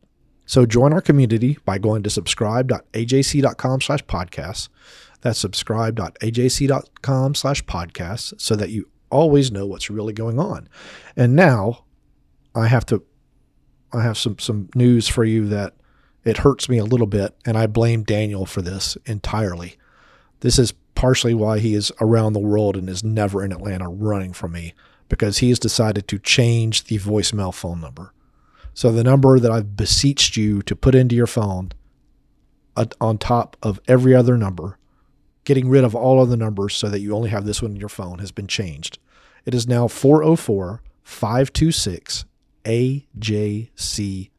So 0.47 0.65
join 0.65 0.93
our 0.93 1.01
community 1.01 1.59
by 1.63 1.77
going 1.77 2.01
to 2.01 2.09
subscribe.ajc.com 2.09 3.81
slash 3.81 4.03
podcasts. 4.05 4.69
That's 5.21 5.37
subscribe.ajc.com 5.37 7.35
slash 7.35 7.63
podcasts 7.65 8.41
so 8.41 8.55
that 8.55 8.71
you 8.71 8.89
always 9.09 9.51
know 9.51 9.65
what's 9.65 9.89
really 9.89 10.13
going 10.13 10.39
on. 10.39 10.67
And 11.15 11.35
now 11.35 11.85
I 12.53 12.67
have 12.67 12.85
to 12.88 13.03
I 13.93 14.03
have 14.03 14.17
some 14.17 14.39
some 14.39 14.69
news 14.75 15.07
for 15.07 15.24
you 15.24 15.47
that 15.47 15.74
it 16.24 16.38
hurts 16.38 16.67
me 16.67 16.79
a 16.79 16.85
little 16.85 17.07
bit, 17.07 17.35
and 17.45 17.57
I 17.57 17.67
blame 17.67 18.03
Daniel 18.03 18.45
for 18.45 18.62
this 18.62 18.97
entirely. 19.05 19.77
This 20.39 20.57
is 20.57 20.74
partially 20.95 21.33
why 21.33 21.59
he 21.59 21.75
is 21.75 21.91
around 22.01 22.33
the 22.33 22.39
world 22.39 22.75
and 22.75 22.89
is 22.89 23.03
never 23.03 23.43
in 23.43 23.51
Atlanta 23.51 23.88
running 23.88 24.33
from 24.33 24.53
me 24.53 24.74
because 25.07 25.38
he 25.38 25.50
has 25.50 25.59
decided 25.59 26.07
to 26.07 26.17
change 26.17 26.85
the 26.85 26.97
voicemail 26.97 27.53
phone 27.53 27.79
number. 27.79 28.12
So 28.74 28.91
the 28.91 29.03
number 29.03 29.39
that 29.39 29.51
I've 29.51 29.77
beseeched 29.77 30.35
you 30.35 30.62
to 30.63 30.75
put 30.75 30.95
into 30.95 31.15
your 31.15 31.27
phone 31.27 31.71
uh, 32.75 32.85
on 33.00 33.17
top 33.17 33.55
of 33.62 33.79
every 33.88 34.15
other 34.15 34.38
number, 34.38 34.77
getting 35.45 35.69
rid 35.69 35.83
of 35.83 35.95
all 35.95 36.21
of 36.21 36.29
the 36.29 36.37
numbers 36.37 36.75
so 36.75 36.89
that 36.89 36.99
you 36.99 37.15
only 37.15 37.29
have 37.29 37.45
this 37.45 37.61
one 37.61 37.71
in 37.71 37.77
your 37.77 37.87
phone 37.87 38.19
has 38.19 38.31
been 38.31 38.47
changed. 38.47 38.99
It 39.45 39.53
is 39.53 39.67
now 39.67 39.87
404 39.87 40.81
526 41.03 42.25
AJCP. 42.65 44.29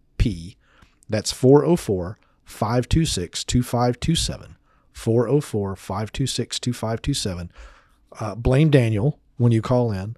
That's 1.09 1.33
404 1.33 2.19
526 2.45 3.45
2527. 3.45 4.57
404 4.93 5.77
526 5.77 6.59
2527. 6.59 7.53
Uh, 8.19 8.35
blame 8.35 8.71
Daniel 8.71 9.21
when 9.37 9.53
you 9.53 9.63
call 9.63 9.93
in. 9.93 10.17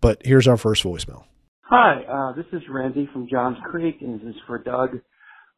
But 0.00 0.22
here's 0.24 0.46
our 0.46 0.56
first 0.56 0.84
voicemail. 0.84 1.24
Hi, 1.62 2.04
uh, 2.04 2.32
this 2.36 2.46
is 2.52 2.62
Randy 2.70 3.08
from 3.12 3.26
Johns 3.28 3.56
Creek, 3.64 3.96
and 4.00 4.20
this 4.20 4.36
is 4.36 4.40
for 4.46 4.58
Doug 4.58 5.00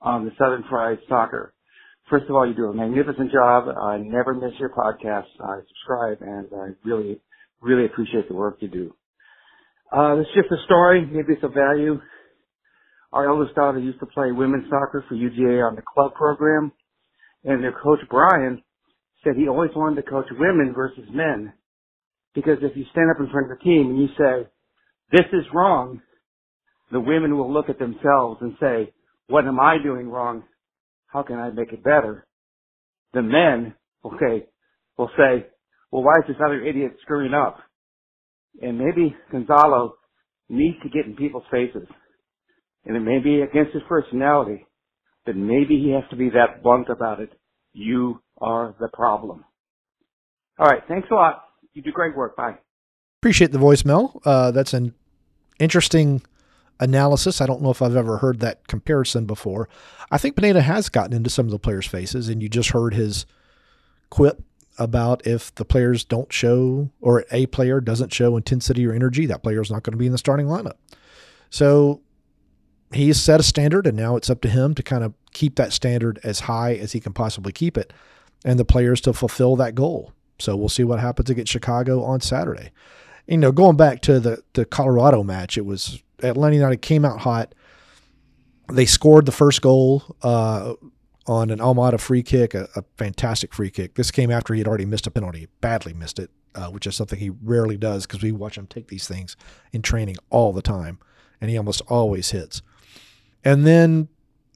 on 0.01 0.25
the 0.25 0.31
Southern 0.39 0.65
Fried 0.71 0.99
Soccer. 1.07 1.53
First 2.11 2.25
of 2.29 2.37
all, 2.37 2.47
you 2.49 2.55
do 2.55 2.67
a 2.67 2.75
magnificent 2.75 3.31
job. 3.31 3.69
I 3.69 3.99
never 3.99 4.35
miss 4.35 4.53
your 4.59 4.71
podcast. 4.71 5.27
I 5.41 5.59
subscribe, 5.69 6.23
and 6.23 6.47
I 6.55 6.69
really, 6.85 7.21
really 7.61 7.85
appreciate 7.85 8.29
the 8.29 8.35
work 8.35 8.59
you 8.61 8.69
do. 8.69 8.95
Uh, 9.95 10.17
it's 10.17 10.31
just 10.35 10.51
a 10.51 10.65
story. 10.65 11.05
Maybe 11.05 11.35
it's 11.35 11.45
a 11.45 11.49
value. 11.49 12.01
Our 13.13 13.29
eldest 13.29 13.55
daughter 13.55 13.79
used 13.79 14.01
to 14.01 14.07
play 14.07 14.33
women's 14.33 14.69
soccer 14.71 15.05
for 15.09 15.15
UGA 15.15 15.67
on 15.67 15.77
the 15.77 15.83
club 15.95 16.15
program, 16.15 16.73
and 17.45 17.63
their 17.63 17.73
coach 17.73 18.01
Brian 18.11 18.63
said 19.25 19.35
he 19.37 19.49
always 19.49 19.71
wanted 19.75 19.97
to 19.97 20.11
coach 20.11 20.27
women 20.39 20.73
versus 20.75 21.05
men 21.13 21.53
because 22.35 22.59
if 22.63 22.77
you 22.77 22.85
stand 22.93 23.11
up 23.11 23.21
in 23.21 23.31
front 23.31 23.51
of 23.51 23.59
the 23.59 23.65
team 23.65 23.91
and 23.91 23.99
you 23.99 24.09
say, 24.19 24.47
"This 25.11 25.27
is 25.33 25.53
wrong," 25.53 26.01
the 26.91 27.01
women 27.01 27.37
will 27.37 27.53
look 27.53 27.69
at 27.69 27.79
themselves 27.79 28.41
and 28.43 28.57
say, 28.59 28.93
"What 29.27 29.47
am 29.47 29.59
I 29.59 29.79
doing 29.79 30.11
wrong? 30.11 30.45
How 31.09 31.23
can 31.23 31.39
I 31.39 31.51
make 31.51 31.73
it 31.73 31.83
better?" 31.83 32.27
The 33.13 33.23
men, 33.23 33.75
okay, 34.05 34.47
will 34.97 35.11
say, 35.17 35.47
"Well, 35.91 36.03
why 36.03 36.19
is 36.21 36.27
this 36.29 36.41
other 36.45 36.61
idiot 36.61 36.97
screwing 37.03 37.35
up?" 37.35 37.59
And 38.63 38.79
maybe 38.79 39.17
Gonzalo 39.31 39.97
needs 40.49 40.81
to 40.83 40.89
get 40.89 41.07
in 41.07 41.17
people's 41.17 41.47
faces 41.51 41.89
and 42.89 42.97
it 42.97 43.01
may 43.01 43.19
be 43.19 43.43
against 43.43 43.73
his 43.75 43.83
personality, 43.89 44.67
but 45.27 45.37
maybe 45.37 45.79
he 45.79 45.93
has 45.93 46.09
to 46.11 46.17
be 46.17 46.31
that 46.31 46.63
blunt 46.63 46.89
about 46.89 47.21
it. 47.21 47.31
You 47.73 48.21
are 48.41 48.75
the 48.81 48.89
problem. 48.93 49.45
All 50.59 50.67
right. 50.67 50.83
Thanks 50.89 51.09
a 51.11 51.15
lot. 51.15 51.45
You 51.75 51.83
do 51.83 51.93
great 51.93 52.17
work. 52.17 52.37
Bye. 52.37 52.57
Appreciate 53.21 53.53
the 53.53 53.59
voicemail. 53.59 54.21
Uh, 54.25 54.51
that's 54.51 54.73
an 54.73 54.95
interesting 55.61 56.23
analysis. 56.81 57.41
I 57.41 57.47
don't 57.47 57.63
know 57.63 57.71
if 57.71 57.83
I've 57.83 57.97
ever 57.97 58.19
heard 58.19 58.41
that 58.41 58.67
comparison 58.69 59.27
before. 59.27 59.69
I 60.11 60.19
think 60.19 60.37
Pineda 60.37 60.63
has 60.63 60.89
gotten 60.89 61.13
into 61.13 61.31
some 61.31 61.47
of 61.47 61.53
the 61.53 61.59
players' 61.59 61.87
faces, 61.87 62.29
and 62.29 62.43
you 62.43 62.49
just 62.49 62.71
heard 62.71 62.95
his 62.95 63.27
quip 64.11 64.43
about 64.79 65.27
if 65.27 65.55
the 65.57 65.65
players 65.65 66.05
don't 66.05 66.33
show 66.33 66.91
or 67.01 67.25
a 67.33 67.47
player 67.47 67.81
doesn't 67.81 68.13
show 68.13 68.37
intensity 68.37 68.87
or 68.87 68.93
energy, 68.93 69.27
that 69.27 69.43
player 69.43 69.61
is 69.61 69.71
not 69.71 69.83
going 69.83 69.93
to 69.93 69.99
be 69.99 70.07
in 70.07 70.13
the 70.13 70.19
starting 70.19 70.47
lineup. 70.47 70.77
So 71.51 72.01
he's 72.93 73.21
set 73.21 73.41
a 73.41 73.43
standard, 73.43 73.87
and 73.87 73.97
now 73.97 74.17
it's 74.17 74.31
up 74.31 74.41
to 74.43 74.49
him 74.49 74.75
to 74.75 74.83
kind 74.83 75.03
of 75.03 75.15
keep 75.33 75.57
that 75.57 75.73
standard 75.73 76.21
as 76.23 76.41
high 76.41 76.75
as 76.75 76.93
he 76.93 77.01
can 77.01 77.13
possibly 77.13 77.53
keep 77.53 77.77
it, 77.77 77.93
and 78.45 78.59
the 78.59 78.65
players 78.65 79.01
to 79.03 79.13
fulfill 79.13 79.57
that 79.57 79.75
goal. 79.75 80.13
So 80.39 80.57
we'll 80.57 80.69
see 80.69 80.85
what 80.85 81.01
happens 81.01 81.29
against 81.31 81.53
Chicago 81.53 82.05
on 82.05 82.21
Saturday. 82.21 82.71
You 83.29 83.37
know, 83.37 83.53
going 83.53 83.77
back 83.77 84.01
to 84.03 84.19
the 84.19 84.43
the 84.55 84.65
Colorado 84.65 85.23
match, 85.23 85.57
it 85.57 85.67
was 85.67 86.03
Atlanta 86.23 86.57
United 86.57 86.83
came 86.83 87.05
out 87.05 87.21
hot. 87.21 87.55
They 88.73 88.87
scored 88.87 89.27
the 89.27 89.33
first 89.33 89.63
goal 89.63 90.03
uh, 90.23 90.75
on 91.27 91.51
an 91.51 91.59
Almada 91.59 92.01
free 92.01 92.23
kick, 92.23 92.55
a, 92.55 92.69
a, 92.75 92.83
fantastic 92.97 93.55
free 93.55 93.71
kick. 93.71 93.95
This 93.95 94.11
came 94.11 94.31
after 94.31 94.53
he 94.53 94.61
had 94.61 94.69
already 94.69 94.85
missed 94.85 95.07
a 95.07 95.11
penalty, 95.11 95.49
badly 95.61 95.95
missed 95.95 96.19
it, 96.19 96.31
uh, 96.55 96.69
which 96.69 96.87
is 96.87 96.97
something 96.97 97.19
he 97.19 97.31
rarely 97.31 97.77
does 97.77 98.07
because 98.07 98.23
we 98.23 98.33
watch 98.33 98.59
him 98.59 98.67
take 98.67 98.89
these 98.89 99.09
things 99.09 99.37
in 99.73 99.81
training 99.81 100.17
all 100.31 100.53
the 100.53 100.63
time, 100.63 100.99
and 101.41 101.51
he 101.51 101.57
almost 101.57 101.83
always 101.89 102.31
hits. 102.31 102.63
And 103.45 103.67
then, 103.67 104.09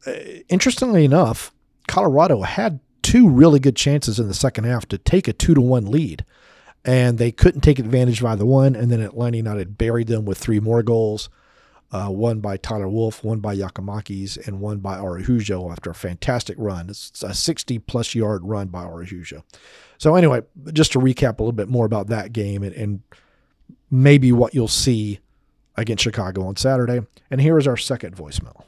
uh, 0.07 0.13
interestingly 0.49 1.05
enough, 1.05 1.53
Colorado 1.89 2.43
had 2.43 2.81
two 3.03 3.29
really 3.29 3.61
good 3.61 3.77
chances 3.77 4.19
in 4.19 4.29
the 4.29 4.35
second 4.35 4.65
half 4.65 4.87
to 4.89 4.99
take 4.99 5.29
a 5.29 5.33
two 5.33 5.55
to 5.55 5.61
one 5.61 5.87
lead, 5.87 6.25
and 6.85 7.19
they 7.19 7.31
couldn't 7.31 7.61
take 7.61 7.79
advantage 7.79 8.21
of 8.21 8.27
either 8.27 8.47
one. 8.47 8.75
And 8.75 8.91
then 8.91 9.01
Atlanta 9.01 9.37
United 9.37 9.79
buried 9.79 10.09
them 10.09 10.25
with 10.25 10.39
three 10.39 10.61
more 10.61 10.83
goals. 10.83 11.29
Uh, 11.91 12.09
one 12.09 12.41
by 12.41 12.57
Tyler 12.57 12.89
Wolff, 12.89 13.23
one 13.23 13.41
by 13.41 13.55
Giakoumakis, 13.55 14.47
and 14.47 14.61
one 14.61 14.79
by 14.79 14.97
Araujo 14.97 15.71
after 15.71 15.91
a 15.91 15.95
fantastic 15.95 16.57
run. 16.59 16.89
It's 16.89 17.23
a 17.23 17.35
60 17.35 17.79
plus 17.81 18.15
yard 18.15 18.43
run 18.45 18.69
by 18.69 18.85
Araujo. 18.85 19.45
So, 19.99 20.15
anyway, 20.15 20.41
just 20.73 20.93
to 20.93 20.99
recap 20.99 21.39
a 21.39 21.43
little 21.43 21.53
bit 21.53 21.69
more 21.69 21.85
about 21.85 22.07
that 22.07 22.33
game 22.33 22.63
and, 22.63 22.75
and 22.75 23.03
maybe 23.91 24.33
what 24.33 24.55
you'll 24.55 24.69
see 24.69 25.21
against 25.77 26.03
Chicago 26.03 26.47
on 26.47 26.57
Saturday. 26.57 27.07
And 27.31 27.41
here 27.41 27.59
is 27.59 27.67
our 27.67 27.77
second 27.77 28.17
voicemail. 28.17 28.65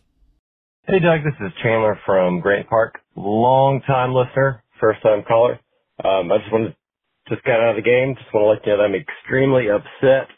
Hey 0.86 1.00
Doug, 1.00 1.24
this 1.24 1.34
is 1.40 1.50
Chandler 1.62 1.98
from 2.04 2.40
Grant 2.40 2.68
Park. 2.68 3.00
Long 3.16 3.80
time 3.86 4.12
listener, 4.12 4.62
first 4.78 5.02
time 5.02 5.24
caller. 5.26 5.58
Um, 6.04 6.30
I 6.30 6.38
just 6.38 6.52
wanted 6.52 6.68
to 6.68 6.76
just 7.28 7.42
got 7.44 7.60
out 7.60 7.70
of 7.70 7.76
the 7.76 7.82
game. 7.82 8.14
Just 8.16 8.32
want 8.34 8.44
to 8.44 8.48
let 8.50 8.66
you 8.66 8.72
know 8.72 8.78
that 8.78 8.84
I'm 8.84 8.94
extremely 8.94 9.68
upset. 9.70 10.28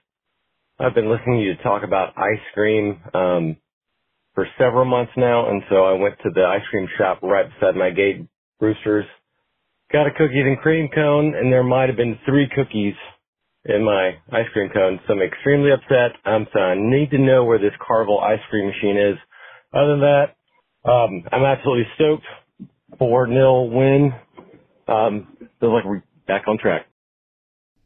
I've 0.78 0.94
been 0.94 1.10
listening 1.10 1.40
to 1.40 1.44
you 1.46 1.54
talk 1.62 1.82
about 1.84 2.18
ice 2.18 2.42
cream 2.54 3.00
um, 3.14 3.56
for 4.34 4.46
several 4.58 4.84
months 4.84 5.12
now, 5.16 5.48
and 5.50 5.62
so 5.70 5.84
I 5.84 5.94
went 5.94 6.16
to 6.24 6.30
the 6.34 6.44
ice 6.44 6.66
cream 6.70 6.88
shop 6.98 7.20
right 7.22 7.46
beside 7.48 7.76
my 7.76 7.90
gate, 7.90 8.26
Brewster's. 8.60 9.06
Got 9.92 10.08
a 10.08 10.10
cookies 10.10 10.44
and 10.44 10.58
cream 10.58 10.88
cone, 10.94 11.34
and 11.36 11.52
there 11.52 11.62
might 11.62 11.88
have 11.88 11.96
been 11.96 12.18
three 12.26 12.48
cookies 12.54 12.94
in 13.64 13.84
my 13.84 14.16
ice 14.32 14.48
cream 14.52 14.70
cone. 14.74 15.00
So 15.06 15.14
I'm 15.14 15.22
extremely 15.22 15.70
upset. 15.72 16.12
Um, 16.24 16.46
so 16.52 16.60
I 16.60 16.74
need 16.76 17.10
to 17.12 17.18
know 17.18 17.44
where 17.44 17.58
this 17.58 17.72
Carvel 17.86 18.20
ice 18.20 18.40
cream 18.50 18.66
machine 18.66 18.96
is. 18.98 19.16
Other 19.72 19.92
than 19.92 20.00
that, 20.00 20.36
um, 20.90 21.22
I'm 21.32 21.44
absolutely 21.44 21.86
stoked. 21.96 22.24
4 22.98 23.28
0 23.28 23.62
win. 23.64 24.12
Um, 24.88 25.36
feels 25.60 25.72
like 25.72 25.84
we're 25.84 26.02
back 26.26 26.46
on 26.46 26.58
track. 26.58 26.86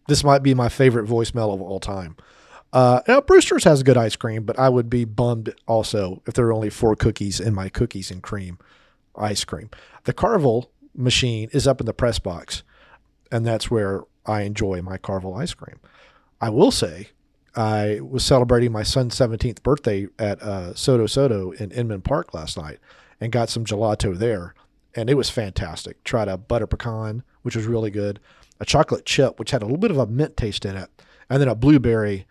This 0.09 0.25
might 0.25 0.43
be 0.43 0.55
my 0.55 0.69
favorite 0.69 1.09
voicemail 1.09 1.55
of 1.55 1.61
all 1.61 1.81
time. 1.81 2.17
Uh, 2.73 3.01
now, 3.09 3.21
Brewster's 3.21 3.65
has 3.65 3.83
good 3.83 3.97
ice 3.97 4.17
cream, 4.17 4.45
but 4.45 4.59
I 4.59 4.69
would 4.69 4.89
be 4.89 5.05
bummed 5.05 5.55
also 5.67 6.23
if 6.27 6.35
there 6.35 6.47
were 6.47 6.53
only 6.53 6.71
four 6.71 6.95
cookies 6.95 7.41
in 7.41 7.55
my 7.55 7.69
cookies 7.69 8.11
and 8.11 8.23
cream 8.23 8.59
ice 9.17 9.45
cream. 9.45 9.71
The 10.05 10.13
Carvel 10.13 10.71
machine 10.95 11.49
is 11.53 11.67
up 11.67 11.81
in 11.81 11.87
the 11.87 11.93
press 11.93 12.19
box, 12.19 12.63
and 13.31 13.45
that's 13.45 13.71
where 13.71 14.03
I 14.25 14.43
enjoy 14.43 14.83
my 14.83 14.99
Carvel 14.99 15.35
ice 15.35 15.55
cream. 15.55 15.81
I 16.41 16.51
will 16.51 16.71
say 16.71 17.09
I 17.57 18.01
was 18.01 18.25
celebrating 18.25 18.73
my 18.73 18.85
son's 18.85 19.17
17th 19.17 19.63
birthday 19.63 20.07
at 20.19 20.41
uh, 20.41 20.75
Soto 20.75 21.07
Sotto 21.07 21.51
in 21.53 21.71
Inman 21.73 22.03
Park 22.03 22.33
last 22.33 22.57
night 22.57 22.79
and 23.21 23.33
got 23.33 23.51
some 23.51 23.65
gelato 23.65 24.17
there. 24.17 24.55
And 24.95 25.09
it 25.09 25.15
was 25.15 25.31
fantastic. 25.31 26.03
Tried 26.05 26.29
a 26.29 26.37
butter 26.37 26.67
pecan, 26.67 27.23
which 27.43 27.57
was 27.57 27.67
really 27.67 27.91
good, 27.91 28.21
a 28.59 28.65
chocolate 28.65 29.07
chip, 29.07 29.39
which 29.39 29.53
had 29.53 29.63
a 29.63 29.65
little 29.65 29.79
bit 29.79 29.91
of 29.91 29.99
a 29.99 30.07
mint 30.07 30.37
taste 30.37 30.65
in 30.65 30.77
it, 30.77 30.91
and 31.29 31.41
then 31.41 31.49
a 31.49 31.55
blueberry, 31.55 32.27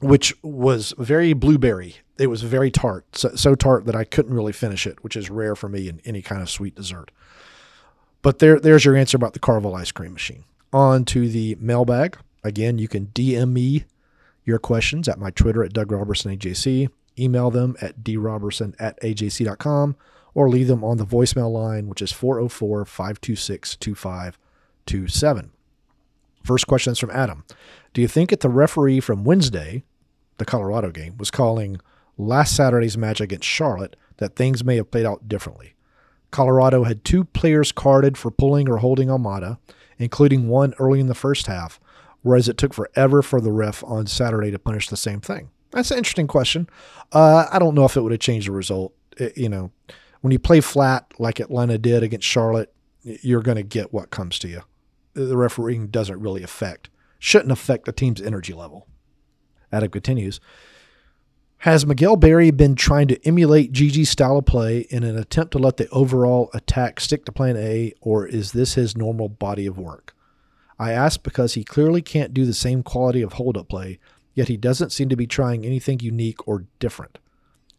which 0.00 0.34
was 0.42 0.94
very 0.98 1.32
blueberry. 1.32 1.96
It 2.18 2.26
was 2.26 2.42
very 2.42 2.70
tart, 2.70 3.04
so, 3.16 3.34
so 3.34 3.54
tart 3.54 3.84
that 3.86 3.96
I 3.96 4.04
couldn't 4.04 4.34
really 4.34 4.52
finish 4.52 4.86
it, 4.86 5.02
which 5.04 5.16
is 5.16 5.30
rare 5.30 5.54
for 5.54 5.68
me 5.68 5.88
in 5.88 6.00
any 6.04 6.22
kind 6.22 6.42
of 6.42 6.50
sweet 6.50 6.74
dessert. 6.74 7.10
But 8.22 8.40
there, 8.40 8.58
there's 8.58 8.84
your 8.84 8.96
answer 8.96 9.16
about 9.16 9.34
the 9.34 9.38
Carvel 9.38 9.74
ice 9.74 9.92
cream 9.92 10.12
machine. 10.12 10.44
On 10.72 11.04
to 11.06 11.28
the 11.28 11.56
mailbag. 11.60 12.18
Again, 12.42 12.78
you 12.78 12.88
can 12.88 13.06
DM 13.08 13.52
me 13.52 13.84
your 14.44 14.58
questions 14.58 15.08
at 15.08 15.18
my 15.18 15.30
Twitter 15.30 15.62
at 15.62 15.72
Doug 15.72 15.92
Roberson 15.92 16.36
AJC. 16.36 16.88
email 17.18 17.50
them 17.50 17.76
at 17.80 18.02
droberson 18.02 18.74
at 18.78 19.00
ajc.com 19.00 19.96
or 20.36 20.50
leave 20.50 20.68
them 20.68 20.84
on 20.84 20.98
the 20.98 21.06
voicemail 21.06 21.50
line, 21.50 21.88
which 21.88 22.02
is 22.02 22.12
404 22.12 22.84
526 22.84 23.74
2527. 23.76 25.50
First 26.44 26.66
question 26.66 26.92
is 26.92 26.98
from 26.98 27.10
Adam. 27.10 27.44
Do 27.94 28.02
you 28.02 28.06
think 28.06 28.30
if 28.30 28.40
the 28.40 28.50
referee 28.50 29.00
from 29.00 29.24
Wednesday, 29.24 29.82
the 30.36 30.44
Colorado 30.44 30.90
game, 30.90 31.16
was 31.16 31.30
calling 31.30 31.80
last 32.18 32.54
Saturday's 32.54 32.98
match 32.98 33.18
against 33.18 33.48
Charlotte, 33.48 33.96
that 34.18 34.36
things 34.36 34.62
may 34.62 34.76
have 34.76 34.90
played 34.90 35.06
out 35.06 35.26
differently? 35.26 35.74
Colorado 36.30 36.84
had 36.84 37.02
two 37.02 37.24
players 37.24 37.72
carded 37.72 38.18
for 38.18 38.30
pulling 38.30 38.68
or 38.68 38.76
holding 38.76 39.08
Almada, 39.08 39.56
including 39.96 40.48
one 40.48 40.74
early 40.78 41.00
in 41.00 41.06
the 41.06 41.14
first 41.14 41.46
half, 41.46 41.80
whereas 42.20 42.46
it 42.46 42.58
took 42.58 42.74
forever 42.74 43.22
for 43.22 43.40
the 43.40 43.52
ref 43.52 43.82
on 43.84 44.06
Saturday 44.06 44.50
to 44.50 44.58
punish 44.58 44.90
the 44.90 44.98
same 44.98 45.22
thing. 45.22 45.48
That's 45.70 45.90
an 45.90 45.96
interesting 45.96 46.26
question. 46.26 46.68
Uh, 47.10 47.46
I 47.50 47.58
don't 47.58 47.74
know 47.74 47.86
if 47.86 47.96
it 47.96 48.02
would 48.02 48.12
have 48.12 48.20
changed 48.20 48.48
the 48.48 48.52
result. 48.52 48.92
It, 49.16 49.38
you 49.38 49.48
know, 49.48 49.70
when 50.26 50.32
you 50.32 50.40
play 50.40 50.60
flat 50.60 51.14
like 51.20 51.38
Atlanta 51.38 51.78
did 51.78 52.02
against 52.02 52.26
Charlotte, 52.26 52.74
you're 53.04 53.42
going 53.42 53.58
to 53.58 53.62
get 53.62 53.92
what 53.92 54.10
comes 54.10 54.40
to 54.40 54.48
you. 54.48 54.62
The 55.14 55.36
refereeing 55.36 55.86
doesn't 55.86 56.18
really 56.18 56.42
affect, 56.42 56.90
shouldn't 57.20 57.52
affect 57.52 57.84
the 57.84 57.92
team's 57.92 58.20
energy 58.20 58.52
level. 58.52 58.88
Adam 59.70 59.88
continues. 59.88 60.40
Has 61.58 61.86
Miguel 61.86 62.16
Berry 62.16 62.50
been 62.50 62.74
trying 62.74 63.06
to 63.06 63.24
emulate 63.24 63.70
Gigi's 63.70 64.10
style 64.10 64.38
of 64.38 64.46
play 64.46 64.80
in 64.90 65.04
an 65.04 65.16
attempt 65.16 65.52
to 65.52 65.58
let 65.58 65.76
the 65.76 65.88
overall 65.90 66.50
attack 66.52 66.98
stick 66.98 67.24
to 67.26 67.30
plan 67.30 67.56
A, 67.56 67.92
or 68.00 68.26
is 68.26 68.50
this 68.50 68.74
his 68.74 68.96
normal 68.96 69.28
body 69.28 69.66
of 69.66 69.78
work? 69.78 70.12
I 70.76 70.90
ask 70.90 71.22
because 71.22 71.54
he 71.54 71.62
clearly 71.62 72.02
can't 72.02 72.34
do 72.34 72.44
the 72.44 72.52
same 72.52 72.82
quality 72.82 73.22
of 73.22 73.34
hold 73.34 73.56
up 73.56 73.68
play, 73.68 74.00
yet 74.34 74.48
he 74.48 74.56
doesn't 74.56 74.90
seem 74.90 75.08
to 75.08 75.16
be 75.16 75.28
trying 75.28 75.64
anything 75.64 76.00
unique 76.00 76.48
or 76.48 76.64
different. 76.80 77.20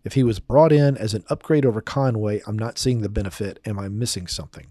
If 0.04 0.14
he 0.14 0.24
was 0.24 0.40
brought 0.40 0.72
in 0.72 0.96
as 0.98 1.14
an 1.14 1.24
upgrade 1.30 1.66
over 1.66 1.82
Conway, 1.82 2.42
I'm 2.48 2.58
not 2.58 2.78
seeing 2.78 3.02
the 3.02 3.10
benefit. 3.10 3.60
Am 3.66 3.78
I 3.78 3.90
missing 3.90 4.28
something? 4.28 4.68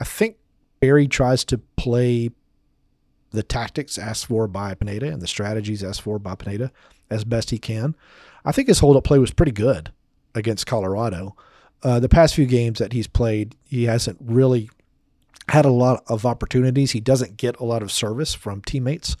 I 0.00 0.04
think 0.04 0.36
Berry 0.80 1.06
tries 1.08 1.44
to 1.46 1.58
play 1.76 2.30
the 3.30 3.42
tactics 3.42 3.98
asked 3.98 4.26
for 4.26 4.46
by 4.46 4.74
Pineda 4.74 5.06
and 5.06 5.20
the 5.20 5.26
strategies 5.26 5.84
asked 5.84 6.02
for 6.02 6.18
by 6.18 6.34
Pineda 6.34 6.72
as 7.10 7.24
best 7.24 7.50
he 7.50 7.58
can. 7.58 7.94
I 8.44 8.52
think 8.52 8.68
his 8.68 8.78
holdup 8.78 9.04
play 9.04 9.18
was 9.18 9.32
pretty 9.32 9.52
good 9.52 9.92
against 10.34 10.66
Colorado. 10.66 11.36
Uh, 11.82 12.00
the 12.00 12.08
past 12.08 12.34
few 12.34 12.46
games 12.46 12.78
that 12.78 12.92
he's 12.92 13.06
played, 13.06 13.54
he 13.64 13.84
hasn't 13.84 14.18
really 14.20 14.70
had 15.48 15.64
a 15.64 15.70
lot 15.70 16.02
of 16.08 16.26
opportunities. 16.26 16.92
He 16.92 17.00
doesn't 17.00 17.36
get 17.36 17.58
a 17.60 17.64
lot 17.64 17.82
of 17.82 17.92
service 17.92 18.34
from 18.34 18.62
teammates. 18.62 19.16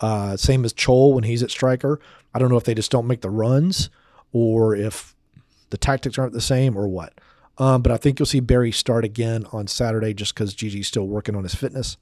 Uh, 0.00 0.36
same 0.36 0.64
as 0.64 0.72
Chol 0.72 1.14
when 1.14 1.24
he's 1.24 1.42
at 1.42 1.50
striker. 1.50 2.00
I 2.34 2.38
don't 2.38 2.50
know 2.50 2.56
if 2.56 2.64
they 2.64 2.74
just 2.74 2.90
don't 2.90 3.06
make 3.06 3.20
the 3.20 3.30
runs 3.30 3.90
or 4.32 4.74
if 4.74 5.14
the 5.70 5.78
tactics 5.78 6.18
aren't 6.18 6.32
the 6.32 6.40
same 6.40 6.76
or 6.76 6.88
what. 6.88 7.14
Um, 7.58 7.82
but 7.82 7.92
I 7.92 7.96
think 7.96 8.18
you'll 8.18 8.26
see 8.26 8.40
Berry 8.40 8.72
start 8.72 9.04
again 9.04 9.46
on 9.52 9.66
Saturday 9.66 10.14
just 10.14 10.34
because 10.34 10.54
Gigi's 10.54 10.88
still 10.88 11.06
working 11.06 11.36
on 11.36 11.42
his 11.42 11.54
fitness, 11.54 11.96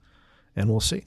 and 0.54 0.70
we'll 0.70 0.80
see. 0.80 1.04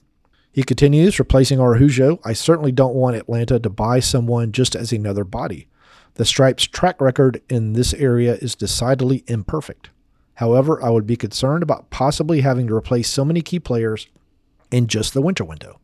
He 0.51 0.63
continues, 0.63 1.17
replacing 1.17 1.59
Araujo. 1.59 2.19
I 2.23 2.33
certainly 2.33 2.71
don't 2.71 2.93
want 2.93 3.15
Atlanta 3.15 3.59
to 3.59 3.69
buy 3.69 3.99
someone 3.99 4.51
just 4.51 4.75
as 4.75 4.91
another 4.91 5.23
body. 5.23 5.67
The 6.15 6.25
Stripes' 6.25 6.65
track 6.65 7.01
record 7.01 7.41
in 7.49 7.73
this 7.73 7.93
area 7.95 8.35
is 8.35 8.53
decidedly 8.53 9.23
imperfect. 9.27 9.89
However, 10.35 10.83
I 10.83 10.89
would 10.89 11.07
be 11.07 11.15
concerned 11.15 11.63
about 11.63 11.89
possibly 11.89 12.41
having 12.41 12.67
to 12.67 12.75
replace 12.75 13.09
so 13.09 13.25
many 13.25 13.41
key 13.41 13.59
players 13.59 14.07
in 14.71 14.87
just 14.87 15.13
the 15.13 15.21
winter 15.21 15.43
window. 15.43 15.79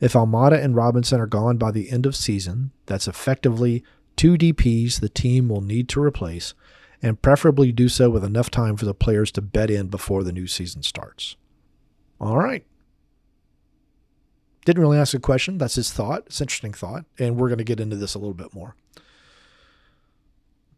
If 0.00 0.12
Almada 0.12 0.62
and 0.62 0.76
Robinson 0.76 1.20
are 1.20 1.26
gone 1.26 1.56
by 1.56 1.70
the 1.70 1.90
end 1.90 2.04
of 2.04 2.16
season, 2.16 2.72
that's 2.84 3.08
effectively 3.08 3.84
two 4.16 4.36
DPs 4.36 5.00
the 5.00 5.08
team 5.08 5.48
will 5.48 5.60
need 5.60 5.88
to 5.90 6.02
replace, 6.02 6.54
and 7.02 7.20
preferably 7.20 7.72
do 7.72 7.88
so 7.88 8.10
with 8.10 8.24
enough 8.24 8.50
time 8.50 8.76
for 8.76 8.84
the 8.84 8.94
players 8.94 9.30
to 9.32 9.42
bet 9.42 9.70
in 9.70 9.88
before 9.88 10.24
the 10.24 10.32
new 10.32 10.46
season 10.46 10.82
starts. 10.82 11.36
All 12.20 12.38
right. 12.38 12.64
Didn't 14.64 14.80
really 14.80 14.98
ask 14.98 15.12
a 15.12 15.18
question. 15.18 15.58
That's 15.58 15.74
his 15.74 15.92
thought. 15.92 16.24
It's 16.26 16.40
an 16.40 16.44
interesting 16.44 16.72
thought. 16.72 17.04
And 17.18 17.36
we're 17.36 17.48
going 17.48 17.58
to 17.58 17.64
get 17.64 17.80
into 17.80 17.96
this 17.96 18.14
a 18.14 18.18
little 18.18 18.34
bit 18.34 18.54
more. 18.54 18.74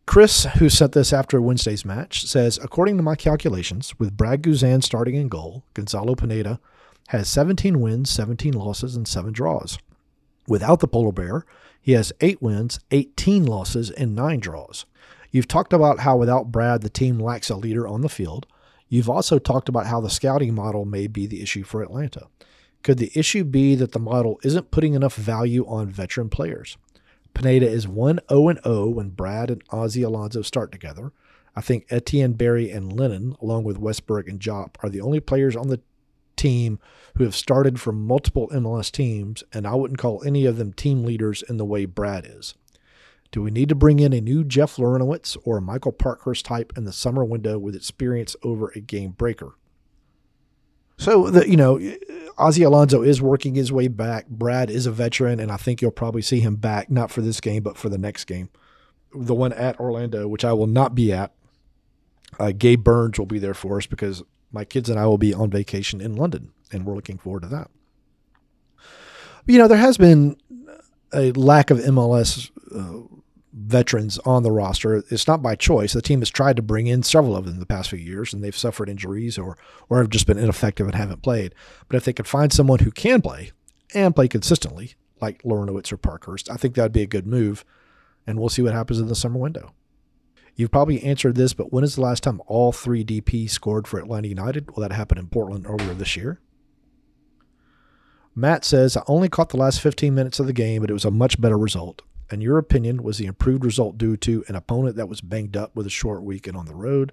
Chris, 0.06 0.44
who 0.58 0.68
sent 0.68 0.92
this 0.92 1.12
after 1.12 1.40
Wednesday's 1.40 1.84
match, 1.84 2.26
says 2.26 2.58
According 2.62 2.96
to 2.96 3.02
my 3.02 3.16
calculations, 3.16 3.94
with 3.98 4.16
Brad 4.16 4.42
Guzan 4.42 4.82
starting 4.82 5.14
in 5.14 5.28
goal, 5.28 5.64
Gonzalo 5.74 6.14
Pineda 6.14 6.60
has 7.08 7.28
17 7.28 7.80
wins, 7.80 8.10
17 8.10 8.52
losses, 8.52 8.96
and 8.96 9.06
7 9.06 9.32
draws. 9.32 9.78
Without 10.48 10.80
the 10.80 10.88
Polar 10.88 11.12
Bear, 11.12 11.44
he 11.80 11.92
has 11.92 12.12
8 12.20 12.42
wins, 12.42 12.80
18 12.90 13.44
losses, 13.44 13.90
and 13.90 14.14
9 14.14 14.40
draws. 14.40 14.86
You've 15.30 15.48
talked 15.48 15.72
about 15.72 16.00
how 16.00 16.16
without 16.16 16.52
Brad, 16.52 16.82
the 16.82 16.88
team 16.88 17.18
lacks 17.18 17.50
a 17.50 17.56
leader 17.56 17.86
on 17.86 18.00
the 18.00 18.08
field. 18.08 18.46
You've 18.88 19.10
also 19.10 19.38
talked 19.38 19.68
about 19.68 19.86
how 19.86 20.00
the 20.00 20.10
scouting 20.10 20.54
model 20.54 20.84
may 20.84 21.06
be 21.06 21.26
the 21.26 21.42
issue 21.42 21.64
for 21.64 21.82
Atlanta. 21.82 22.28
Could 22.82 22.98
the 22.98 23.10
issue 23.14 23.44
be 23.44 23.74
that 23.74 23.92
the 23.92 23.98
model 23.98 24.38
isn't 24.44 24.70
putting 24.70 24.94
enough 24.94 25.14
value 25.14 25.66
on 25.66 25.88
veteran 25.88 26.28
players? 26.28 26.76
Pineda 27.34 27.68
is 27.68 27.88
1 27.88 28.20
0 28.30 28.54
0 28.62 28.88
when 28.88 29.10
Brad 29.10 29.50
and 29.50 29.64
Ozzy 29.68 30.04
Alonso 30.04 30.42
start 30.42 30.72
together. 30.72 31.12
I 31.54 31.60
think 31.60 31.86
Etienne 31.90 32.34
Berry 32.34 32.70
and 32.70 32.92
Lennon, 32.92 33.36
along 33.42 33.64
with 33.64 33.80
Westberg 33.80 34.28
and 34.28 34.40
Jop, 34.40 34.76
are 34.82 34.88
the 34.88 35.00
only 35.00 35.20
players 35.20 35.56
on 35.56 35.68
the 35.68 35.80
team 36.36 36.78
who 37.16 37.24
have 37.24 37.34
started 37.34 37.80
from 37.80 38.06
multiple 38.06 38.48
MLS 38.52 38.92
teams, 38.92 39.42
and 39.52 39.66
I 39.66 39.74
wouldn't 39.74 39.98
call 39.98 40.22
any 40.24 40.44
of 40.46 40.56
them 40.56 40.72
team 40.72 41.04
leaders 41.04 41.42
in 41.42 41.56
the 41.56 41.64
way 41.64 41.84
Brad 41.86 42.26
is. 42.26 42.54
Do 43.32 43.42
we 43.42 43.50
need 43.50 43.68
to 43.68 43.74
bring 43.74 43.98
in 43.98 44.12
a 44.12 44.20
new 44.20 44.44
Jeff 44.44 44.76
Larentowicz 44.76 45.36
or 45.44 45.58
a 45.58 45.62
Michael 45.62 45.92
Parkhurst 45.92 46.44
type 46.44 46.72
in 46.76 46.84
the 46.84 46.92
summer 46.92 47.24
window 47.24 47.58
with 47.58 47.74
experience 47.74 48.36
over 48.42 48.72
a 48.74 48.80
game 48.80 49.10
breaker? 49.10 49.56
So 50.98 51.28
the 51.30 51.48
you 51.48 51.56
know, 51.56 51.78
Ozzy 52.38 52.64
Alonso 52.64 53.02
is 53.02 53.20
working 53.20 53.54
his 53.54 53.72
way 53.72 53.88
back. 53.88 54.28
Brad 54.28 54.70
is 54.70 54.86
a 54.86 54.92
veteran, 54.92 55.40
and 55.40 55.50
I 55.50 55.56
think 55.56 55.82
you'll 55.82 55.90
probably 55.90 56.22
see 56.22 56.40
him 56.40 56.56
back 56.56 56.90
not 56.90 57.10
for 57.10 57.20
this 57.20 57.40
game, 57.40 57.62
but 57.62 57.76
for 57.76 57.88
the 57.88 57.98
next 57.98 58.24
game, 58.24 58.48
the 59.14 59.34
one 59.34 59.52
at 59.52 59.78
Orlando, 59.78 60.26
which 60.28 60.44
I 60.44 60.52
will 60.52 60.66
not 60.66 60.94
be 60.94 61.12
at. 61.12 61.32
Uh, 62.38 62.52
Gabe 62.56 62.82
Burns 62.82 63.18
will 63.18 63.26
be 63.26 63.38
there 63.38 63.54
for 63.54 63.78
us 63.78 63.86
because 63.86 64.22
my 64.52 64.64
kids 64.64 64.88
and 64.88 64.98
I 64.98 65.06
will 65.06 65.18
be 65.18 65.34
on 65.34 65.50
vacation 65.50 66.00
in 66.00 66.16
London, 66.16 66.52
and 66.72 66.84
we're 66.84 66.94
looking 66.94 67.18
forward 67.18 67.42
to 67.42 67.48
that. 67.48 67.70
You 69.46 69.58
know, 69.58 69.68
there 69.68 69.78
has 69.78 69.96
been 69.96 70.36
a 71.14 71.32
lack 71.32 71.70
of 71.70 71.78
MLS 71.78 72.50
uh, 72.74 73.06
veterans 73.52 74.18
on 74.18 74.42
the 74.42 74.50
roster. 74.52 75.02
It's 75.10 75.26
not 75.26 75.42
by 75.42 75.54
choice. 75.54 75.92
The 75.92 76.02
team 76.02 76.20
has 76.20 76.30
tried 76.30 76.56
to 76.56 76.62
bring 76.62 76.86
in 76.86 77.02
several 77.02 77.36
of 77.36 77.44
them 77.44 77.54
in 77.54 77.60
the 77.60 77.66
past 77.66 77.90
few 77.90 77.98
years, 77.98 78.32
and 78.32 78.42
they've 78.42 78.56
suffered 78.56 78.88
injuries 78.88 79.38
or 79.38 79.56
or 79.88 79.98
have 79.98 80.10
just 80.10 80.26
been 80.26 80.38
ineffective 80.38 80.86
and 80.86 80.94
haven't 80.94 81.22
played. 81.22 81.54
But 81.88 81.96
if 81.96 82.04
they 82.04 82.12
could 82.12 82.26
find 82.26 82.52
someone 82.52 82.80
who 82.80 82.90
can 82.90 83.22
play 83.22 83.52
and 83.94 84.14
play 84.14 84.28
consistently, 84.28 84.94
like 85.20 85.42
Larentowicz 85.42 85.92
or 85.92 85.96
Parkhurst, 85.96 86.50
I 86.50 86.56
think 86.56 86.74
that'd 86.74 86.92
be 86.92 87.02
a 87.02 87.06
good 87.06 87.26
move. 87.26 87.64
And 88.26 88.40
we'll 88.40 88.48
see 88.48 88.62
what 88.62 88.74
happens 88.74 88.98
in 88.98 89.06
the 89.06 89.14
summer 89.14 89.38
window. 89.38 89.72
You've 90.56 90.70
probably 90.70 91.02
answered 91.02 91.34
this, 91.36 91.52
but 91.52 91.70
when 91.70 91.84
is 91.84 91.94
the 91.94 92.00
last 92.00 92.22
time 92.22 92.40
all 92.46 92.72
three 92.72 93.04
DP 93.04 93.48
scored 93.48 93.86
for 93.86 94.00
Atlanta 94.00 94.28
United? 94.28 94.70
Well, 94.70 94.88
that 94.88 94.94
happened 94.94 95.20
in 95.20 95.28
Portland 95.28 95.66
earlier 95.68 95.92
this 95.92 96.16
year. 96.16 96.40
Matt 98.34 98.64
says, 98.64 98.96
I 98.96 99.02
only 99.06 99.28
caught 99.28 99.50
the 99.50 99.58
last 99.58 99.80
15 99.80 100.14
minutes 100.14 100.40
of 100.40 100.46
the 100.46 100.54
game, 100.54 100.80
but 100.80 100.90
it 100.90 100.94
was 100.94 101.04
a 101.04 101.10
much 101.10 101.40
better 101.40 101.58
result. 101.58 102.02
In 102.30 102.40
your 102.40 102.58
opinion, 102.58 103.02
was 103.02 103.18
the 103.18 103.26
improved 103.26 103.64
result 103.64 103.98
due 103.98 104.16
to 104.18 104.44
an 104.48 104.56
opponent 104.56 104.96
that 104.96 105.08
was 105.08 105.20
banged 105.20 105.56
up 105.56 105.76
with 105.76 105.86
a 105.86 105.90
short 105.90 106.22
weekend 106.22 106.56
on 106.56 106.66
the 106.66 106.74
road? 106.74 107.12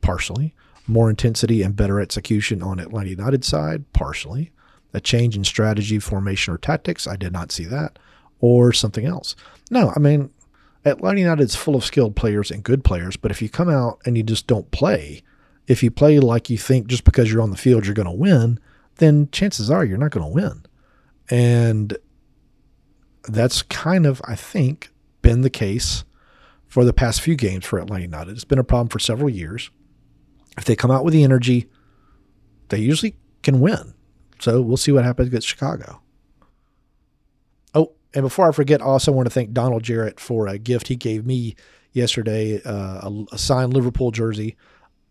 Partially. 0.00 0.54
More 0.86 1.08
intensity 1.08 1.62
and 1.62 1.76
better 1.76 2.00
execution 2.00 2.62
on 2.62 2.78
Atlanta 2.78 3.10
United 3.10 3.44
side? 3.44 3.90
Partially. 3.92 4.50
A 4.92 5.00
change 5.00 5.36
in 5.36 5.44
strategy, 5.44 5.98
formation, 5.98 6.52
or 6.52 6.58
tactics? 6.58 7.06
I 7.06 7.16
did 7.16 7.32
not 7.32 7.50
see 7.50 7.64
that. 7.64 7.98
Or 8.40 8.72
something 8.72 9.06
else. 9.06 9.34
No, 9.70 9.92
I 9.96 9.98
mean, 9.98 10.30
Atlanta 10.84 11.20
United 11.20 11.44
is 11.44 11.54
full 11.54 11.74
of 11.74 11.84
skilled 11.84 12.14
players 12.14 12.50
and 12.50 12.62
good 12.62 12.84
players, 12.84 13.16
but 13.16 13.30
if 13.30 13.40
you 13.40 13.48
come 13.48 13.68
out 13.68 14.00
and 14.04 14.16
you 14.16 14.22
just 14.22 14.46
don't 14.46 14.70
play, 14.70 15.22
if 15.66 15.82
you 15.82 15.90
play 15.90 16.18
like 16.18 16.50
you 16.50 16.58
think 16.58 16.86
just 16.86 17.04
because 17.04 17.32
you're 17.32 17.42
on 17.42 17.50
the 17.50 17.56
field 17.56 17.86
you're 17.86 17.94
going 17.94 18.06
to 18.06 18.12
win, 18.12 18.60
then 18.96 19.28
chances 19.30 19.70
are 19.70 19.84
you're 19.84 19.98
not 19.98 20.10
going 20.10 20.26
to 20.26 20.32
win. 20.32 20.64
And 21.30 21.96
that's 23.26 23.62
kind 23.62 24.04
of, 24.06 24.20
I 24.26 24.34
think, 24.34 24.92
been 25.22 25.40
the 25.40 25.50
case 25.50 26.04
for 26.66 26.84
the 26.84 26.92
past 26.92 27.22
few 27.22 27.34
games 27.34 27.64
for 27.64 27.78
Atlanta 27.78 28.02
United. 28.02 28.32
It's 28.32 28.44
been 28.44 28.58
a 28.58 28.64
problem 28.64 28.88
for 28.88 28.98
several 28.98 29.30
years. 29.30 29.70
If 30.58 30.64
they 30.64 30.76
come 30.76 30.90
out 30.90 31.04
with 31.04 31.14
the 31.14 31.24
energy, 31.24 31.68
they 32.68 32.78
usually 32.78 33.16
can 33.42 33.60
win. 33.60 33.94
So 34.38 34.60
we'll 34.60 34.76
see 34.76 34.92
what 34.92 35.04
happens 35.04 35.28
against 35.28 35.48
Chicago. 35.48 36.02
And 38.14 38.22
before 38.22 38.48
I 38.48 38.52
forget, 38.52 38.80
I 38.80 38.84
also 38.84 39.12
want 39.12 39.26
to 39.26 39.30
thank 39.30 39.52
Donald 39.52 39.82
Jarrett 39.82 40.20
for 40.20 40.46
a 40.46 40.56
gift 40.58 40.88
he 40.88 40.96
gave 40.96 41.26
me 41.26 41.56
yesterday 41.92 42.62
uh, 42.62 43.08
a, 43.08 43.24
a, 43.32 43.38
signed 43.38 43.74
Liverpool 43.74 44.12
jersey. 44.12 44.56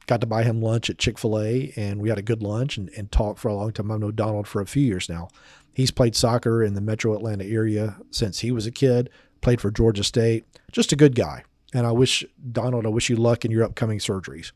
Got 0.07 0.21
to 0.21 0.27
buy 0.27 0.43
him 0.43 0.61
lunch 0.61 0.89
at 0.89 0.97
Chick 0.97 1.19
fil 1.19 1.39
A, 1.39 1.73
and 1.75 2.01
we 2.01 2.09
had 2.09 2.17
a 2.17 2.23
good 2.23 2.41
lunch 2.41 2.77
and, 2.77 2.89
and 2.97 3.11
talked 3.11 3.39
for 3.39 3.49
a 3.49 3.53
long 3.53 3.71
time. 3.71 3.91
I've 3.91 3.99
known 3.99 4.15
Donald 4.15 4.47
for 4.47 4.61
a 4.61 4.65
few 4.65 4.83
years 4.83 5.09
now. 5.09 5.27
He's 5.73 5.91
played 5.91 6.15
soccer 6.15 6.63
in 6.63 6.75
the 6.75 6.81
metro 6.81 7.15
Atlanta 7.15 7.45
area 7.45 7.97
since 8.11 8.39
he 8.39 8.51
was 8.51 8.65
a 8.65 8.71
kid, 8.71 9.09
played 9.41 9.59
for 9.59 9.71
Georgia 9.71 10.03
State. 10.03 10.45
Just 10.71 10.91
a 10.91 10.97
good 10.97 11.15
guy. 11.15 11.43
And 11.73 11.87
I 11.87 11.91
wish, 11.91 12.23
Donald, 12.51 12.85
I 12.85 12.89
wish 12.89 13.09
you 13.09 13.15
luck 13.15 13.43
in 13.43 13.51
your 13.51 13.63
upcoming 13.63 13.99
surgeries. 13.99 14.51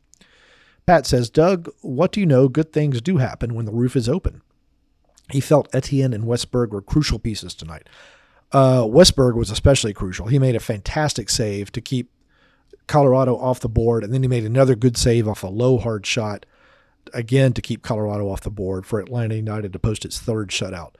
Pat 0.86 1.06
says, 1.06 1.28
Doug, 1.28 1.68
what 1.80 2.12
do 2.12 2.20
you 2.20 2.26
know? 2.26 2.48
Good 2.48 2.72
things 2.72 3.02
do 3.02 3.18
happen 3.18 3.54
when 3.54 3.66
the 3.66 3.72
roof 3.72 3.96
is 3.96 4.08
open. 4.08 4.42
He 5.30 5.40
felt 5.40 5.74
Etienne 5.74 6.14
and 6.14 6.24
Westberg 6.24 6.70
were 6.70 6.80
crucial 6.80 7.18
pieces 7.18 7.54
tonight. 7.54 7.88
Uh, 8.52 8.82
Westberg 8.82 9.34
was 9.34 9.50
especially 9.50 9.92
crucial. 9.92 10.26
He 10.26 10.38
made 10.38 10.56
a 10.56 10.60
fantastic 10.60 11.28
save 11.28 11.70
to 11.72 11.80
keep 11.80 12.10
Colorado 12.86 13.36
off 13.36 13.60
the 13.60 13.68
board, 13.68 14.02
and 14.02 14.12
then 14.12 14.22
he 14.22 14.28
made 14.28 14.44
another 14.44 14.74
good 14.74 14.96
save 14.96 15.28
off 15.28 15.42
a 15.42 15.48
low 15.48 15.78
hard 15.78 16.06
shot, 16.06 16.46
again 17.12 17.52
to 17.52 17.62
keep 17.62 17.82
Colorado 17.82 18.28
off 18.30 18.40
the 18.40 18.50
board 18.50 18.86
for 18.86 19.00
Atlanta 19.00 19.34
United 19.34 19.72
to 19.72 19.78
post 19.78 20.04
its 20.04 20.18
third 20.18 20.48
shutout. 20.48 20.94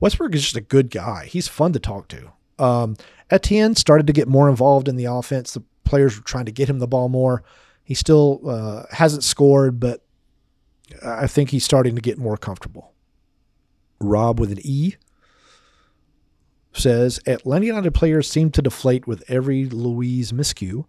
Westberg 0.00 0.34
is 0.34 0.42
just 0.42 0.56
a 0.56 0.60
good 0.60 0.90
guy. 0.90 1.26
He's 1.26 1.48
fun 1.48 1.72
to 1.72 1.78
talk 1.78 2.08
to. 2.08 2.32
Um, 2.58 2.96
Etienne 3.30 3.76
started 3.76 4.06
to 4.06 4.12
get 4.12 4.28
more 4.28 4.48
involved 4.48 4.88
in 4.88 4.96
the 4.96 5.04
offense. 5.04 5.54
The 5.54 5.62
players 5.84 6.16
were 6.16 6.24
trying 6.24 6.46
to 6.46 6.52
get 6.52 6.68
him 6.68 6.78
the 6.78 6.88
ball 6.88 7.08
more. 7.08 7.42
He 7.84 7.94
still 7.94 8.40
uh, 8.48 8.84
hasn't 8.90 9.24
scored, 9.24 9.78
but 9.80 10.04
I 11.04 11.26
think 11.26 11.50
he's 11.50 11.64
starting 11.64 11.94
to 11.94 12.00
get 12.00 12.18
more 12.18 12.36
comfortable. 12.36 12.92
Rob 14.00 14.40
with 14.40 14.50
an 14.50 14.58
E 14.62 14.94
says 16.72 17.20
Atlanta 17.26 17.66
United 17.66 17.92
players 17.92 18.28
seem 18.28 18.50
to 18.50 18.62
deflate 18.62 19.06
with 19.06 19.24
every 19.28 19.66
Luis 19.66 20.32
miscue. 20.32 20.84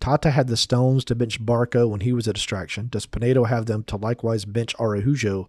Tata 0.00 0.30
had 0.30 0.48
the 0.48 0.56
stones 0.56 1.04
to 1.04 1.14
bench 1.14 1.44
Barco 1.44 1.88
when 1.88 2.00
he 2.00 2.12
was 2.12 2.28
a 2.28 2.32
distraction. 2.32 2.88
Does 2.90 3.06
Pineda 3.06 3.46
have 3.46 3.66
them 3.66 3.82
to 3.84 3.96
likewise 3.96 4.44
bench 4.44 4.74
Araujo 4.78 5.48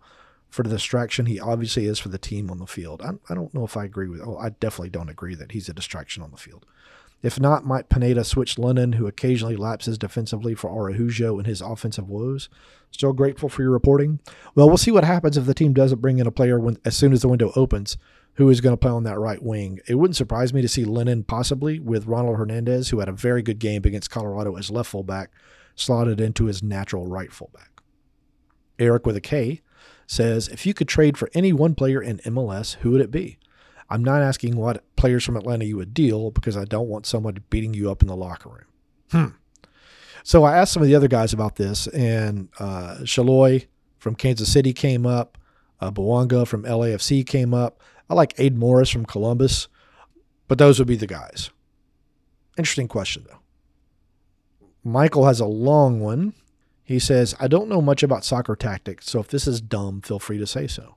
for 0.49 0.63
the 0.63 0.69
distraction 0.69 1.27
he 1.27 1.39
obviously 1.39 1.85
is 1.85 1.99
for 1.99 2.09
the 2.09 2.17
team 2.17 2.49
on 2.49 2.57
the 2.57 2.65
field? 2.65 3.01
I, 3.01 3.11
I 3.29 3.35
don't 3.35 3.53
know 3.53 3.63
if 3.63 3.77
I 3.77 3.85
agree 3.85 4.07
with. 4.07 4.21
Oh, 4.21 4.37
I 4.37 4.49
definitely 4.49 4.89
don't 4.89 5.09
agree 5.09 5.35
that 5.35 5.51
he's 5.51 5.69
a 5.69 5.73
distraction 5.73 6.23
on 6.23 6.31
the 6.31 6.37
field. 6.37 6.65
If 7.21 7.39
not, 7.39 7.65
might 7.65 7.89
Pineda 7.89 8.23
switch 8.23 8.57
Lennon, 8.57 8.93
who 8.93 9.05
occasionally 9.05 9.57
lapses 9.57 9.97
defensively, 9.97 10.55
for 10.55 10.69
Araujo 10.69 11.37
in 11.37 11.45
his 11.45 11.59
offensive 11.61 12.07
woes? 12.07 12.47
Still 12.91 13.11
grateful 13.11 13.49
for 13.49 13.61
your 13.61 13.71
reporting. 13.71 14.19
Well, 14.55 14.67
we'll 14.67 14.77
see 14.77 14.91
what 14.91 15.03
happens 15.03 15.35
if 15.35 15.45
the 15.45 15.53
team 15.53 15.73
doesn't 15.73 16.01
bring 16.01 16.19
in 16.19 16.27
a 16.27 16.31
player 16.31 16.59
when 16.59 16.77
as 16.85 16.95
soon 16.95 17.11
as 17.11 17.21
the 17.21 17.27
window 17.27 17.51
opens 17.55 17.97
who 18.35 18.49
is 18.49 18.61
going 18.61 18.73
to 18.73 18.77
play 18.77 18.91
on 18.91 19.03
that 19.03 19.19
right 19.19 19.41
wing. 19.41 19.79
It 19.87 19.95
wouldn't 19.95 20.15
surprise 20.15 20.53
me 20.53 20.61
to 20.61 20.67
see 20.67 20.85
Lennon 20.85 21.23
possibly 21.23 21.79
with 21.79 22.05
Ronald 22.05 22.37
Hernandez, 22.37 22.89
who 22.89 22.99
had 22.99 23.09
a 23.09 23.13
very 23.13 23.41
good 23.41 23.59
game 23.59 23.81
against 23.83 24.09
Colorado 24.09 24.55
as 24.55 24.71
left 24.71 24.89
fullback, 24.89 25.31
slotted 25.75 26.21
into 26.21 26.45
his 26.45 26.63
natural 26.63 27.07
right 27.07 27.31
fullback. 27.31 27.81
Eric 28.77 29.05
with 29.05 29.17
a 29.17 29.21
K 29.21 29.61
says, 30.07 30.47
if 30.47 30.65
you 30.65 30.73
could 30.73 30.87
trade 30.87 31.17
for 31.17 31.29
any 31.33 31.53
one 31.53 31.75
player 31.75 32.01
in 32.01 32.19
MLS, 32.19 32.75
who 32.75 32.91
would 32.91 33.01
it 33.01 33.11
be? 33.11 33.37
I'm 33.89 34.03
not 34.03 34.21
asking 34.21 34.55
what 34.55 34.83
players 34.95 35.23
from 35.23 35.35
Atlanta 35.35 35.65
you 35.65 35.77
would 35.77 35.93
deal 35.93 36.31
because 36.31 36.55
I 36.55 36.65
don't 36.65 36.87
want 36.87 37.05
someone 37.05 37.43
beating 37.49 37.73
you 37.73 37.91
up 37.91 38.01
in 38.01 38.07
the 38.07 38.15
locker 38.15 38.49
room. 38.49 38.65
Hmm. 39.11 39.35
So 40.23 40.43
I 40.43 40.57
asked 40.57 40.73
some 40.73 40.83
of 40.83 40.87
the 40.87 40.95
other 40.95 41.07
guys 41.07 41.33
about 41.33 41.55
this, 41.55 41.87
and 41.87 42.49
uh, 42.59 42.97
Sallói 43.01 43.67
from 43.97 44.15
Kansas 44.15 44.51
City 44.51 44.73
came 44.73 45.05
up. 45.05 45.37
Uh, 45.81 45.91
Bouanga 45.91 46.45
from 46.45 46.63
LAFC 46.63 47.25
came 47.25 47.53
up. 47.53 47.81
I 48.09 48.13
like 48.13 48.33
Aid 48.37 48.57
Morris 48.57 48.89
from 48.89 49.05
Columbus, 49.05 49.67
but 50.47 50.57
those 50.57 50.79
would 50.79 50.87
be 50.87 50.95
the 50.95 51.07
guys. 51.07 51.51
Interesting 52.57 52.87
question, 52.87 53.25
though. 53.27 53.39
Michael 54.83 55.25
has 55.25 55.39
a 55.39 55.45
long 55.45 55.99
one. 55.99 56.33
He 56.83 56.97
says, 56.97 57.35
I 57.39 57.47
don't 57.47 57.69
know 57.69 57.81
much 57.81 58.01
about 58.01 58.25
soccer 58.25 58.55
tactics, 58.55 59.09
so 59.09 59.19
if 59.19 59.27
this 59.27 59.45
is 59.45 59.61
dumb, 59.61 60.01
feel 60.01 60.17
free 60.17 60.39
to 60.39 60.47
say 60.47 60.65
so. 60.65 60.95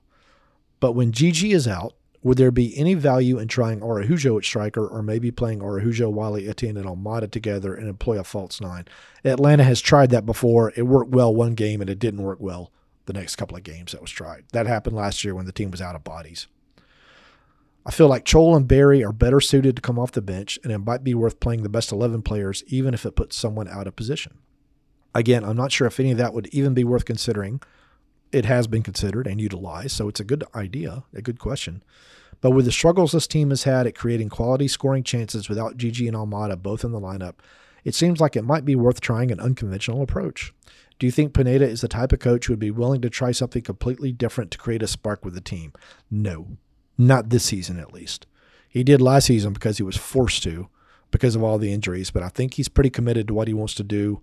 But 0.79 0.93
when 0.93 1.11
Gigi 1.11 1.51
is 1.51 1.67
out, 1.67 1.93
would 2.23 2.37
there 2.37 2.51
be 2.51 2.75
any 2.77 2.93
value 2.93 3.37
in 3.37 3.49
trying 3.49 3.83
Araujo 3.83 4.37
at 4.37 4.45
striker 4.45 4.87
or 4.87 5.03
maybe 5.03 5.29
playing 5.29 5.61
Araujo, 5.61 6.09
Wiley, 6.09 6.47
Etienne, 6.47 6.77
and 6.77 6.85
Almada 6.85 7.29
together 7.29 7.75
and 7.75 7.87
employ 7.87 8.17
a 8.17 8.23
false 8.23 8.61
nine? 8.61 8.85
Atlanta 9.25 9.63
has 9.65 9.81
tried 9.81 10.09
that 10.11 10.25
before. 10.25 10.71
It 10.75 10.83
worked 10.83 11.11
well 11.11 11.35
one 11.35 11.53
game 11.53 11.81
and 11.81 11.89
it 11.89 11.99
didn't 11.99 12.23
work 12.23 12.39
well 12.39 12.71
the 13.05 13.13
next 13.13 13.35
couple 13.35 13.57
of 13.57 13.63
games 13.63 13.91
that 13.91 14.01
was 14.01 14.09
tried. 14.11 14.45
That 14.53 14.67
happened 14.67 14.95
last 14.95 15.23
year 15.25 15.35
when 15.35 15.45
the 15.45 15.51
team 15.51 15.69
was 15.69 15.81
out 15.81 15.95
of 15.95 16.05
bodies. 16.05 16.47
I 17.85 17.91
feel 17.91 18.07
like 18.07 18.23
Chol 18.23 18.55
and 18.55 18.67
Berry 18.67 19.03
are 19.03 19.11
better 19.11 19.41
suited 19.41 19.75
to 19.75 19.81
come 19.81 19.99
off 19.99 20.13
the 20.13 20.21
bench, 20.21 20.57
and 20.63 20.71
it 20.71 20.77
might 20.77 21.03
be 21.03 21.13
worth 21.13 21.39
playing 21.39 21.63
the 21.63 21.69
best 21.69 21.91
11 21.91 22.21
players, 22.21 22.63
even 22.67 22.93
if 22.93 23.05
it 23.05 23.15
puts 23.15 23.35
someone 23.35 23.67
out 23.67 23.87
of 23.87 23.95
position. 23.95 24.37
Again, 25.13 25.43
I'm 25.43 25.57
not 25.57 25.71
sure 25.71 25.87
if 25.87 25.99
any 25.99 26.11
of 26.11 26.17
that 26.17 26.33
would 26.33 26.47
even 26.47 26.73
be 26.73 26.85
worth 26.85 27.05
considering. 27.05 27.61
It 28.31 28.45
has 28.45 28.67
been 28.67 28.83
considered 28.83 29.27
and 29.27 29.39
utilized, 29.39 29.91
so 29.91 30.07
it's 30.07 30.21
a 30.21 30.25
good 30.25 30.43
idea, 30.55 31.03
a 31.13 31.21
good 31.21 31.39
question. 31.39 31.83
But 32.41 32.51
with 32.51 32.65
the 32.65 32.71
struggles 32.71 33.11
this 33.11 33.27
team 33.27 33.49
has 33.49 33.63
had 33.63 33.85
at 33.85 33.95
creating 33.95 34.29
quality 34.29 34.67
scoring 34.67 35.03
chances 35.03 35.49
without 35.49 35.77
Gigi 35.77 36.07
and 36.07 36.17
Almada 36.17 36.61
both 36.61 36.83
in 36.83 36.91
the 36.91 36.99
lineup, 36.99 37.35
it 37.83 37.95
seems 37.95 38.19
like 38.19 38.35
it 38.35 38.43
might 38.43 38.65
be 38.65 38.75
worth 38.75 39.01
trying 39.01 39.29
an 39.29 39.39
unconventional 39.39 40.01
approach. 40.01 40.53
Do 40.99 41.05
you 41.05 41.11
think 41.11 41.33
Pineda 41.33 41.67
is 41.67 41.81
the 41.81 41.87
type 41.87 42.13
of 42.13 42.19
coach 42.19 42.45
who 42.45 42.53
would 42.53 42.59
be 42.59 42.71
willing 42.71 43.01
to 43.01 43.09
try 43.09 43.31
something 43.31 43.61
completely 43.61 44.11
different 44.11 44.51
to 44.51 44.57
create 44.57 44.81
a 44.81 44.87
spark 44.87 45.23
with 45.25 45.33
the 45.33 45.41
team? 45.41 45.73
No, 46.09 46.57
not 46.97 47.29
this 47.29 47.43
season 47.43 47.79
at 47.79 47.93
least. 47.93 48.27
He 48.69 48.83
did 48.83 49.01
last 49.01 49.27
season 49.27 49.53
because 49.53 49.77
he 49.77 49.83
was 49.83 49.97
forced 49.97 50.43
to 50.43 50.67
because 51.11 51.35
of 51.35 51.43
all 51.43 51.57
the 51.57 51.71
injuries, 51.71 52.09
but 52.09 52.23
I 52.23 52.29
think 52.29 52.55
he's 52.55 52.69
pretty 52.69 52.89
committed 52.89 53.27
to 53.27 53.33
what 53.33 53.47
he 53.47 53.53
wants 53.53 53.75
to 53.75 53.83
do 53.83 54.21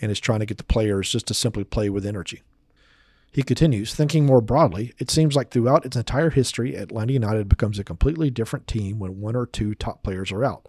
and 0.00 0.10
is 0.10 0.20
trying 0.20 0.40
to 0.40 0.46
get 0.46 0.58
the 0.58 0.64
players 0.64 1.10
just 1.10 1.26
to 1.26 1.34
simply 1.34 1.64
play 1.64 1.90
with 1.90 2.06
energy. 2.06 2.42
He 3.32 3.42
continues, 3.42 3.94
thinking 3.94 4.24
more 4.24 4.40
broadly, 4.40 4.94
it 4.98 5.10
seems 5.10 5.36
like 5.36 5.50
throughout 5.50 5.84
its 5.84 5.96
entire 5.96 6.30
history, 6.30 6.74
Atlanta 6.74 7.12
United 7.12 7.48
becomes 7.48 7.78
a 7.78 7.84
completely 7.84 8.30
different 8.30 8.66
team 8.66 8.98
when 8.98 9.20
one 9.20 9.36
or 9.36 9.46
two 9.46 9.74
top 9.74 10.02
players 10.02 10.32
are 10.32 10.44
out. 10.44 10.66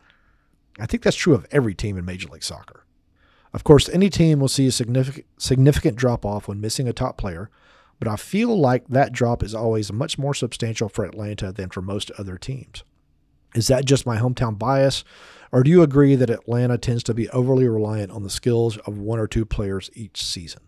I 0.80 0.86
think 0.86 1.04
that's 1.04 1.16
true 1.16 1.34
of 1.34 1.46
every 1.52 1.74
team 1.74 1.98
in 1.98 2.06
Major 2.06 2.28
League 2.30 2.44
Soccer. 2.44 2.86
Of 3.54 3.64
course, 3.64 3.90
any 3.90 4.10
team 4.10 4.40
will 4.40 4.48
see 4.48 4.68
a 4.68 4.72
significant 4.72 5.26
significant 5.38 5.98
drop 5.98 6.26
off 6.26 6.48
when 6.48 6.62
missing 6.62 6.88
a 6.88 6.94
top 6.94 7.18
player, 7.18 7.50
but 8.00 8.08
I 8.08 8.16
feel 8.16 8.58
like 8.58 8.88
that 8.88 9.12
drop 9.12 9.44
is 9.44 9.54
always 9.54 9.92
much 9.92 10.18
more 10.18 10.34
substantial 10.34 10.90
for 10.90 11.06
Atlanta 11.06 11.52
than 11.52 11.70
for 11.70 11.82
most 11.82 12.12
other 12.18 12.38
teams. 12.38 12.84
Is 13.56 13.68
that 13.68 13.86
just 13.86 14.06
my 14.06 14.18
hometown 14.18 14.58
bias, 14.58 15.04
or 15.52 15.64
do 15.64 15.70
you 15.70 15.82
agree 15.82 16.16
that 16.16 16.30
Atlanta 16.30 16.78
tends 16.78 17.04
to 17.04 17.14
be 17.14 17.30
overly 17.30 17.68
reliant 17.68 18.12
on 18.12 18.24
the 18.24 18.30
skills 18.30 18.78
of 18.78 18.98
one 18.98 19.20
or 19.20 19.28
two 19.28 19.46
players 19.46 19.90
each 19.94 20.24
season? 20.24 20.62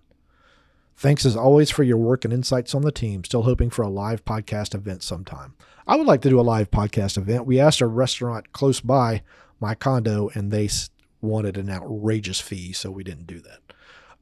Thanks 0.95 1.25
as 1.25 1.35
always 1.35 1.71
for 1.71 1.83
your 1.83 1.97
work 1.97 2.25
and 2.25 2.33
insights 2.33 2.75
on 2.75 2.81
the 2.81 2.91
team. 2.91 3.23
Still 3.23 3.43
hoping 3.43 3.69
for 3.69 3.81
a 3.81 3.89
live 3.89 4.23
podcast 4.25 4.75
event 4.75 5.01
sometime. 5.01 5.55
I 5.87 5.95
would 5.95 6.05
like 6.05 6.21
to 6.21 6.29
do 6.29 6.39
a 6.39 6.41
live 6.41 6.69
podcast 6.69 7.17
event. 7.17 7.45
We 7.45 7.59
asked 7.59 7.81
a 7.81 7.87
restaurant 7.87 8.51
close 8.51 8.81
by 8.81 9.23
my 9.59 9.73
condo, 9.73 10.29
and 10.33 10.51
they 10.51 10.69
wanted 11.21 11.57
an 11.57 11.69
outrageous 11.69 12.39
fee, 12.39 12.73
so 12.73 12.91
we 12.91 13.03
didn't 13.03 13.27
do 13.27 13.39
that. 13.39 13.59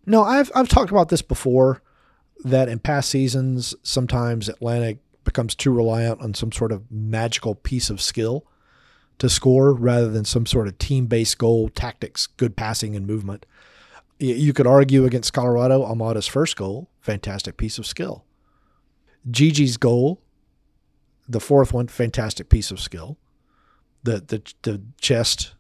No, 0.06 0.24
I've 0.24 0.52
I've 0.56 0.70
talked 0.70 0.92
about 0.92 1.10
this 1.10 1.22
before 1.22 1.82
that 2.44 2.70
in 2.70 2.80
past 2.80 3.10
seasons, 3.10 3.76
sometimes 3.84 4.50
Atlanta 4.50 4.98
becomes 5.24 5.56
too 5.56 5.72
reliant 5.72 6.22
on 6.22 6.34
some 6.34 6.52
sort 6.52 6.72
of 6.72 6.90
magical 6.92 7.56
piece 7.56 7.90
of 7.90 8.02
skill 8.02 8.46
to 9.20 9.30
score 9.30 9.74
rather 9.74 10.10
than 10.10 10.26
some 10.26 10.46
sort 10.46 10.68
of 10.68 10.78
team 10.78 11.06
based 11.06 11.38
goal, 11.38 11.70
tactics, 11.70 12.28
good 12.28 12.56
passing, 12.56 12.96
and 12.96 13.06
movement. 13.06 13.46
You 14.18 14.54
could 14.54 14.68
argue 14.68 15.06
against 15.06 15.32
Colorado, 15.32 15.82
Almada's 15.82 16.28
first 16.28 16.58
goal, 16.58 16.90
fantastic 17.00 17.56
piece 17.56 17.78
of 17.78 17.86
skill. 17.86 18.26
Gigi's 19.30 19.78
goal, 19.78 20.22
the 21.28 21.40
fourth 21.40 21.74
one, 21.74 21.88
fantastic 21.88 22.50
piece 22.50 22.72
of 22.72 22.80
skill. 22.80 23.18
The 24.04 24.20
the 24.20 24.54
the 24.64 24.82
chest 25.00 25.54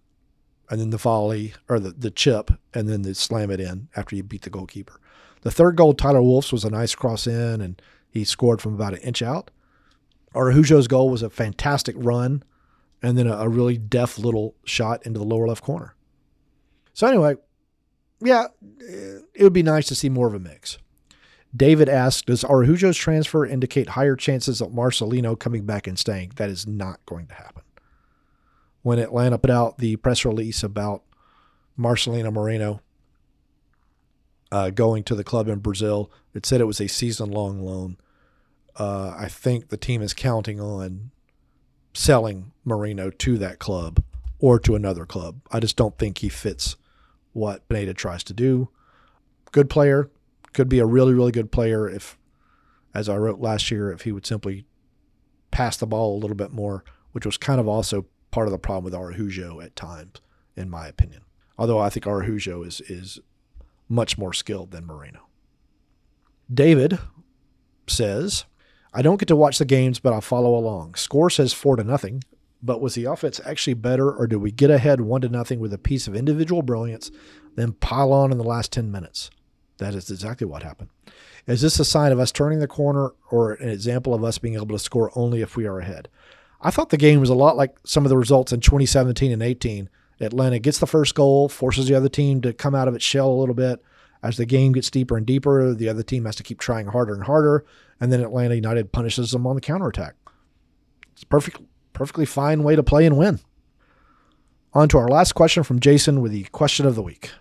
and 0.69 0.79
then 0.79 0.91
the 0.91 0.97
volley 0.97 1.53
or 1.67 1.79
the, 1.79 1.91
the 1.91 2.11
chip 2.11 2.51
and 2.73 2.87
then 2.87 3.01
the 3.01 3.15
slam 3.15 3.49
it 3.51 3.59
in 3.59 3.89
after 3.95 4.15
you 4.15 4.23
beat 4.23 4.43
the 4.43 4.49
goalkeeper. 4.49 4.99
The 5.41 5.51
third 5.51 5.75
goal, 5.75 5.93
Tyler 5.93 6.21
Wolff's, 6.21 6.51
was 6.51 6.65
a 6.65 6.69
nice 6.69 6.95
cross 6.95 7.27
in, 7.27 7.61
and 7.61 7.81
he 8.09 8.23
scored 8.23 8.61
from 8.61 8.73
about 8.73 8.93
an 8.93 8.99
inch 8.99 9.21
out. 9.21 9.51
Araujo's 10.35 10.87
goal 10.87 11.09
was 11.09 11.23
a 11.23 11.29
fantastic 11.29 11.95
run, 11.97 12.43
and 13.01 13.17
then 13.17 13.27
a, 13.27 13.37
a 13.37 13.49
really 13.49 13.77
deft 13.77 14.19
little 14.19 14.55
shot 14.65 15.05
into 15.05 15.19
the 15.19 15.25
lower 15.25 15.47
left 15.47 15.63
corner. 15.63 15.95
So 16.93 17.07
anyway, 17.07 17.35
yeah, 18.21 18.47
it 19.33 19.43
would 19.43 19.53
be 19.53 19.63
nice 19.63 19.87
to 19.87 19.95
see 19.95 20.09
more 20.09 20.27
of 20.27 20.33
a 20.33 20.39
mix. 20.39 20.77
David 21.55 21.89
asked, 21.89 22.27
does 22.27 22.43
Araujo's 22.43 22.97
transfer 22.97 23.45
indicate 23.45 23.89
higher 23.89 24.15
chances 24.15 24.61
of 24.61 24.69
Marcelino 24.69 25.39
coming 25.39 25.65
back 25.65 25.87
and 25.87 25.97
staying? 25.97 26.33
That 26.35 26.49
is 26.49 26.67
not 26.67 27.03
going 27.05 27.27
to 27.27 27.33
happen. 27.33 27.63
When 28.81 28.99
Atlanta 28.99 29.37
put 29.37 29.49
out 29.49 29.77
the 29.77 29.95
press 29.95 30.25
release 30.25 30.61
about 30.61 31.03
Marcelino 31.77 32.31
Moreno 32.31 32.81
uh, 34.51 34.69
going 34.69 35.03
to 35.03 35.15
the 35.15 35.23
club 35.23 35.47
in 35.47 35.59
Brazil. 35.59 36.11
It 36.33 36.45
said 36.45 36.61
it 36.61 36.65
was 36.65 36.81
a 36.81 36.87
season 36.87 37.31
long 37.31 37.61
loan. 37.61 37.97
Uh, 38.75 39.13
I 39.17 39.27
think 39.27 39.69
the 39.69 39.77
team 39.77 40.01
is 40.01 40.13
counting 40.13 40.59
on 40.59 41.11
selling 41.93 42.51
Moreno 42.63 43.09
to 43.09 43.37
that 43.37 43.59
club 43.59 44.03
or 44.39 44.59
to 44.59 44.75
another 44.75 45.05
club. 45.05 45.41
I 45.51 45.59
just 45.59 45.75
don't 45.75 45.97
think 45.97 46.19
he 46.19 46.29
fits 46.29 46.75
what 47.33 47.67
Pineda 47.67 47.93
tries 47.93 48.23
to 48.25 48.33
do. 48.33 48.69
Good 49.51 49.69
player, 49.69 50.09
could 50.53 50.69
be 50.69 50.79
a 50.79 50.85
really, 50.85 51.13
really 51.13 51.31
good 51.31 51.51
player 51.51 51.89
if, 51.89 52.17
as 52.93 53.09
I 53.09 53.17
wrote 53.17 53.39
last 53.39 53.69
year, 53.71 53.91
if 53.91 54.01
he 54.01 54.11
would 54.11 54.25
simply 54.25 54.65
pass 55.51 55.77
the 55.77 55.87
ball 55.87 56.15
a 56.15 56.19
little 56.19 56.35
bit 56.35 56.51
more, 56.51 56.83
which 57.11 57.25
was 57.25 57.37
kind 57.37 57.59
of 57.59 57.67
also 57.67 58.05
part 58.31 58.47
of 58.47 58.51
the 58.51 58.59
problem 58.59 58.85
with 58.85 58.93
Araujo 58.93 59.59
at 59.61 59.75
times, 59.75 60.21
in 60.55 60.69
my 60.69 60.87
opinion. 60.87 61.21
Although 61.57 61.79
I 61.79 61.89
think 61.89 62.07
Araujo 62.07 62.63
is 62.63 62.81
is 62.81 63.19
much 63.89 64.17
more 64.17 64.33
skilled 64.33 64.71
than 64.71 64.85
Moreno. 64.85 65.27
David 66.51 66.99
says, 67.87 68.45
I 68.93 69.01
don't 69.01 69.19
get 69.19 69.27
to 69.27 69.35
watch 69.35 69.57
the 69.57 69.65
games, 69.65 69.99
but 69.99 70.13
I'll 70.13 70.21
follow 70.21 70.55
along. 70.55 70.95
Score 70.95 71.29
says 71.29 71.53
four 71.53 71.75
to 71.75 71.83
nothing, 71.83 72.23
but 72.61 72.81
was 72.81 72.95
the 72.95 73.05
offense 73.05 73.41
actually 73.45 73.73
better, 73.73 74.11
or 74.11 74.27
did 74.27 74.37
we 74.37 74.51
get 74.51 74.71
ahead 74.71 75.01
one 75.01 75.21
to 75.21 75.29
nothing 75.29 75.59
with 75.59 75.73
a 75.73 75.77
piece 75.77 76.07
of 76.07 76.15
individual 76.15 76.61
brilliance, 76.61 77.11
then 77.55 77.73
pile 77.73 78.13
on 78.13 78.31
in 78.31 78.37
the 78.37 78.43
last 78.43 78.71
10 78.71 78.91
minutes? 78.91 79.29
That 79.77 79.95
is 79.95 80.09
exactly 80.09 80.45
what 80.45 80.63
happened. 80.63 80.89
Is 81.47 81.61
this 81.61 81.79
a 81.79 81.85
sign 81.85 82.11
of 82.11 82.19
us 82.19 82.31
turning 82.31 82.59
the 82.59 82.67
corner 82.67 83.13
or 83.31 83.53
an 83.53 83.69
example 83.69 84.13
of 84.13 84.23
us 84.23 84.37
being 84.37 84.55
able 84.55 84.67
to 84.67 84.79
score 84.79 85.11
only 85.15 85.41
if 85.41 85.55
we 85.55 85.65
are 85.65 85.79
ahead? 85.79 86.09
I 86.61 86.71
thought 86.71 86.89
the 86.89 86.97
game 86.97 87.19
was 87.19 87.29
a 87.29 87.35
lot 87.35 87.55
like 87.55 87.77
some 87.85 88.05
of 88.05 88.09
the 88.09 88.17
results 88.17 88.51
in 88.51 88.59
2017 88.59 89.31
and 89.31 89.41
18. 89.41 89.89
Atlanta 90.19 90.59
gets 90.59 90.79
the 90.79 90.87
first 90.87 91.15
goal, 91.15 91.49
forces 91.49 91.87
the 91.87 91.95
other 91.95 92.09
team 92.09 92.41
to 92.41 92.53
come 92.53 92.75
out 92.75 92.87
of 92.87 92.95
its 92.95 93.05
shell 93.05 93.29
a 93.29 93.39
little 93.39 93.55
bit. 93.55 93.81
As 94.21 94.35
the 94.35 94.45
game 94.45 94.73
gets 94.73 94.91
deeper 94.91 95.15
and 95.15 95.25
deeper, 95.25 95.73
the 95.73 95.87
other 95.87 96.03
team 96.03 96.25
has 96.25 96.35
to 96.35 96.43
keep 96.43 96.59
trying 96.59 96.87
harder 96.87 97.13
and 97.13 97.23
harder, 97.23 97.65
and 98.01 98.11
then 98.11 98.19
Atlanta 98.19 98.55
United 98.55 98.91
punishes 98.91 99.31
them 99.31 99.47
on 99.47 99.55
the 99.55 99.61
counterattack. 99.61 100.15
It's 101.13 101.23
perfect, 101.23 101.61
perfectly 101.93 102.25
fine 102.25 102.63
way 102.63 102.75
to 102.75 102.83
play 102.83 103.05
and 103.05 103.17
win. 103.17 103.39
On 104.73 104.89
to 104.89 104.97
our 104.97 105.07
last 105.07 105.33
question 105.33 105.63
from 105.63 105.79
Jason 105.79 106.21
with 106.21 106.31
the 106.31 106.43
question 106.45 106.85
of 106.85 106.95
the 106.95 107.01
week. 107.01 107.31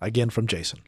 Again 0.00 0.30
from 0.30 0.46
Jason. 0.46 0.78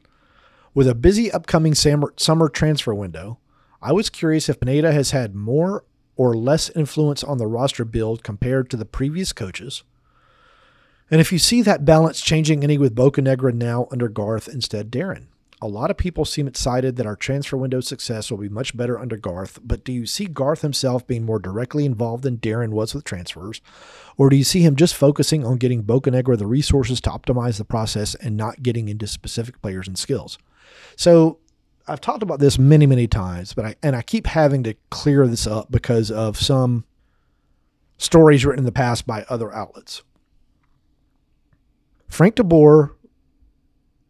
With 0.73 0.87
a 0.87 0.95
busy 0.95 1.31
upcoming 1.31 1.75
summer 1.75 2.49
transfer 2.49 2.93
window, 2.93 3.39
I 3.81 3.91
was 3.91 4.09
curious 4.09 4.47
if 4.49 4.59
Pineda 4.59 4.91
has 4.91 5.11
had 5.11 5.35
more 5.35 5.83
or 6.19 6.35
less 6.35 6.69
influence 6.71 7.23
on 7.23 7.37
the 7.37 7.47
roster 7.47 7.85
build 7.85 8.23
compared 8.23 8.69
to 8.69 8.75
the 8.75 8.83
previous 8.83 9.31
coaches. 9.31 9.83
And 11.09 11.21
if 11.21 11.31
you 11.31 11.39
see 11.39 11.61
that 11.61 11.85
balance 11.85 12.19
changing 12.19 12.61
any 12.61 12.77
with 12.77 12.93
Bocanegra 12.93 13.53
now 13.53 13.87
under 13.89 14.09
Garth 14.09 14.49
instead 14.49 14.91
Darren. 14.91 15.27
A 15.61 15.67
lot 15.69 15.89
of 15.89 15.95
people 15.95 16.25
seem 16.25 16.45
excited 16.45 16.97
that 16.97 17.05
our 17.05 17.15
transfer 17.15 17.55
window 17.55 17.79
success 17.79 18.29
will 18.29 18.37
be 18.37 18.49
much 18.49 18.75
better 18.75 18.99
under 18.99 19.15
Garth, 19.15 19.59
but 19.63 19.85
do 19.85 19.93
you 19.93 20.05
see 20.05 20.25
Garth 20.25 20.61
himself 20.61 21.07
being 21.07 21.25
more 21.25 21.39
directly 21.39 21.85
involved 21.85 22.23
than 22.23 22.37
Darren 22.37 22.71
was 22.71 22.93
with 22.93 23.05
transfers? 23.05 23.61
Or 24.17 24.29
do 24.29 24.35
you 24.35 24.43
see 24.43 24.61
him 24.61 24.75
just 24.75 24.95
focusing 24.95 25.45
on 25.45 25.55
getting 25.55 25.85
Bocanegra 25.85 26.37
the 26.37 26.47
resources 26.47 26.99
to 27.01 27.11
optimize 27.11 27.57
the 27.57 27.63
process 27.63 28.13
and 28.15 28.35
not 28.35 28.61
getting 28.61 28.89
into 28.89 29.07
specific 29.07 29.61
players 29.61 29.87
and 29.87 29.97
skills? 29.97 30.37
So 30.97 31.39
I've 31.89 32.01
talked 32.01 32.23
about 32.23 32.39
this 32.39 32.59
many, 32.59 32.85
many 32.85 33.07
times, 33.07 33.53
but 33.53 33.65
I 33.65 33.75
and 33.81 33.95
I 33.95 34.01
keep 34.01 34.27
having 34.27 34.63
to 34.63 34.75
clear 34.89 35.27
this 35.27 35.47
up 35.47 35.71
because 35.71 36.11
of 36.11 36.37
some 36.37 36.85
stories 37.97 38.45
written 38.45 38.59
in 38.59 38.65
the 38.65 38.71
past 38.71 39.07
by 39.07 39.25
other 39.29 39.53
outlets. 39.53 40.03
Frank 42.07 42.35
DeBoer, 42.35 42.91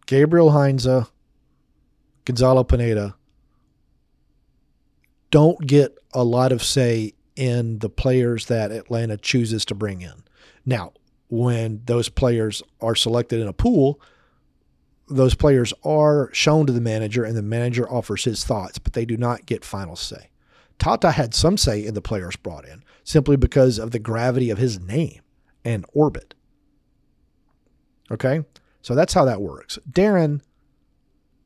Gabriel 0.05 0.51
Heinze, 0.51 0.87
Gonzalo 2.25 2.63
Pineda 2.63 3.15
don't 5.31 5.65
get 5.65 5.97
a 6.13 6.23
lot 6.23 6.51
of 6.51 6.63
say 6.63 7.13
in 7.35 7.79
the 7.79 7.89
players 7.89 8.47
that 8.47 8.71
Atlanta 8.71 9.15
chooses 9.15 9.63
to 9.65 9.75
bring 9.75 10.01
in. 10.01 10.23
Now, 10.65 10.93
when 11.29 11.81
those 11.85 12.09
players 12.09 12.63
are 12.81 12.95
selected 12.95 13.39
in 13.39 13.47
a 13.47 13.53
pool, 13.53 14.01
those 15.09 15.35
players 15.35 15.73
are 15.83 16.29
shown 16.33 16.65
to 16.65 16.73
the 16.73 16.81
manager 16.81 17.23
and 17.23 17.35
the 17.35 17.41
manager 17.41 17.89
offers 17.91 18.23
his 18.23 18.43
thoughts, 18.43 18.77
but 18.79 18.93
they 18.93 19.05
do 19.05 19.17
not 19.17 19.45
get 19.45 19.65
final 19.65 19.95
say. 19.95 20.29
Tata 20.77 21.11
had 21.11 21.33
some 21.33 21.57
say 21.57 21.85
in 21.85 21.93
the 21.93 22.01
players 22.01 22.35
brought 22.35 22.65
in 22.65 22.83
simply 23.03 23.35
because 23.35 23.77
of 23.77 23.91
the 23.91 23.99
gravity 23.99 24.49
of 24.49 24.57
his 24.57 24.79
name 24.79 25.21
and 25.65 25.85
orbit. 25.93 26.33
Okay? 28.11 28.45
So 28.81 28.95
that's 28.95 29.13
how 29.13 29.25
that 29.25 29.41
works. 29.41 29.77
Darren 29.89 30.41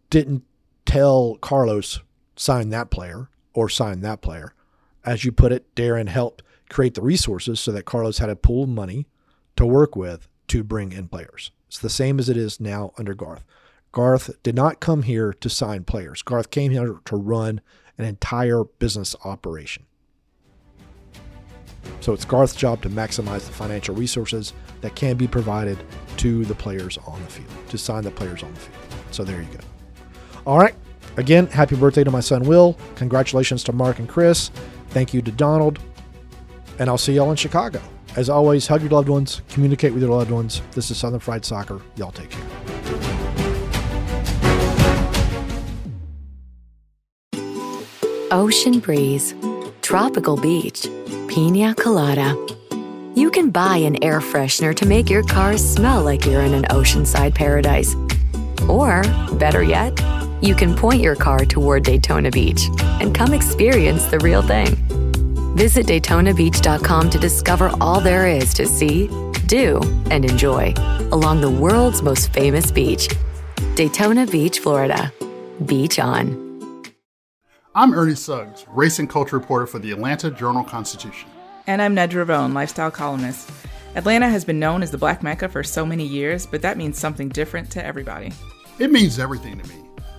didn't 0.10 0.44
tell 0.86 1.38
Carlos 1.42 2.00
sign 2.36 2.70
that 2.70 2.92
player 2.92 3.30
or 3.54 3.70
sign 3.70 4.02
that 4.02 4.22
player. 4.22 4.54
As 5.06 5.26
you 5.26 5.32
put 5.32 5.52
it, 5.52 5.74
Darren 5.76 6.08
helped 6.08 6.44
create 6.70 6.94
the 6.94 7.02
resources 7.02 7.60
so 7.60 7.72
that 7.72 7.86
Carlos 7.86 8.20
had 8.20 8.30
a 8.30 8.36
pool 8.36 8.64
of 8.64 8.70
money 8.70 9.08
to 9.56 9.66
work 9.66 9.96
with 9.96 10.28
to 10.48 10.64
bring 10.64 10.92
in 10.92 11.08
players. 11.08 11.52
It's 11.74 11.80
the 11.80 11.90
same 11.90 12.20
as 12.20 12.30
it 12.30 12.38
is 12.38 12.60
now 12.60 12.94
under 13.00 13.16
Garth. 13.16 13.44
Garth 13.92 14.30
did 14.44 14.54
not 14.54 14.80
come 14.80 15.02
here 15.02 15.34
to 15.34 15.50
sign 15.50 15.86
players. 15.86 16.22
Garth 16.22 16.52
came 16.52 16.72
here 16.72 17.00
to 17.04 17.16
run 17.16 17.62
an 17.98 18.06
entire 18.06 18.64
business 18.64 19.16
operation. 19.26 19.88
So 22.00 22.14
it's 22.14 22.26
Garth's 22.26 22.56
job 22.56 22.84
to 22.84 22.92
maximize 22.92 23.48
the 23.48 23.54
financial 23.54 23.96
resources 23.96 24.54
that 24.82 24.94
can 24.94 25.18
be 25.18 25.28
provided 25.28 25.84
to 26.18 26.46
the 26.46 26.54
players 26.54 27.00
on 27.08 27.20
the 27.24 27.28
field, 27.28 27.50
to 27.70 27.78
sign 27.80 28.04
the 28.04 28.12
players 28.12 28.44
on 28.44 28.54
the 28.54 28.60
field. 28.60 28.78
So 29.10 29.24
there 29.24 29.42
you 29.42 29.48
go. 29.48 29.64
All 30.46 30.60
right. 30.60 30.76
Again, 31.18 31.48
happy 31.48 31.76
birthday 31.76 32.04
to 32.04 32.12
my 32.12 32.20
son 32.20 32.44
Will. 32.44 32.78
Congratulations 32.98 33.64
to 33.64 33.74
Mark 33.74 33.98
and 33.98 34.08
Chris. 34.08 34.52
Thank 34.90 35.12
you 35.12 35.24
to 35.24 35.32
Donald. 35.32 35.80
And 36.78 36.88
I'll 36.88 37.00
see 37.00 37.14
y'all 37.14 37.32
in 37.32 37.36
Chicago. 37.36 37.82
As 38.16 38.30
always, 38.30 38.68
hug 38.68 38.82
your 38.82 38.92
loved 38.92 39.10
ones, 39.10 39.42
communicate 39.50 39.92
with 39.92 40.04
your 40.04 40.12
loved 40.12 40.30
ones. 40.30 40.62
This 40.74 40.92
is 40.92 40.98
Southern 40.98 41.20
Fried 41.20 41.44
Soccer. 41.44 41.82
Y'all 41.96 42.12
take 42.12 42.30
care. 42.30 42.44
Ocean 48.30 48.80
breeze, 48.80 49.34
tropical 49.82 50.38
beach, 50.38 50.88
pina 51.28 51.74
colada. 51.76 52.36
You 53.16 53.30
can 53.32 53.50
buy 53.50 53.78
an 53.78 54.04
air 54.04 54.20
freshener 54.20 54.76
to 54.76 54.86
make 54.88 55.10
your 55.10 55.24
car 55.24 55.58
smell 55.58 56.04
like 56.04 56.26
you're 56.26 56.42
in 56.42 56.54
an 56.54 56.64
oceanside 56.66 57.36
paradise. 57.36 57.96
Or, 58.68 59.04
better 59.38 59.62
yet, 59.64 60.00
you 60.42 60.56
can 60.56 60.76
point 60.76 61.02
your 61.02 61.16
car 61.16 61.46
toward 61.46 61.84
Daytona 61.84 62.32
Beach 62.32 62.70
and 63.02 63.14
come 63.14 63.34
experience 63.34 64.06
the 64.06 64.20
real 64.20 64.42
thing. 64.42 64.93
Visit 65.54 65.86
DaytonaBeach.com 65.86 67.12
to 67.12 67.20
discover 67.20 67.72
all 67.80 68.02
there 68.02 68.28
is 68.28 68.56
to 68.56 68.66
see, 68.66 69.08
do, 69.46 69.80
and 70.10 70.26
enjoy 70.26 70.74
along 71.12 71.42
the 71.42 71.50
world's 71.50 72.02
most 72.02 72.34
famous 72.34 72.72
beach, 72.72 73.08
Daytona 73.76 74.26
Beach, 74.26 74.58
Florida. 74.58 75.14
Beach 75.64 76.00
on. 76.00 76.84
I'm 77.76 77.94
Ernie 77.94 78.16
Suggs, 78.16 78.66
race 78.70 78.98
and 78.98 79.08
culture 79.08 79.38
reporter 79.38 79.68
for 79.68 79.78
the 79.78 79.92
Atlanta 79.92 80.32
Journal 80.32 80.64
Constitution. 80.64 81.30
And 81.68 81.84
I'm 81.84 81.96
Nedra 81.96 82.28
Rhone, 82.28 82.56
lifestyle 82.56 82.90
columnist. 82.90 83.52
Atlanta 83.94 84.28
has 84.28 84.44
been 84.44 84.58
known 84.58 84.82
as 84.82 84.90
the 84.90 84.98
Black 84.98 85.22
Mecca 85.22 85.50
for 85.50 85.64
so 85.64 85.86
many 85.86 86.04
years, 86.04 86.48
but 86.48 86.64
that 86.64 86.78
means 86.78 86.98
something 86.98 87.30
different 87.30 87.70
to 87.72 87.86
everybody. 87.86 88.34
It 88.80 88.92
means 88.92 89.20
everything 89.20 89.60
to 89.60 89.70
me. 89.70 89.83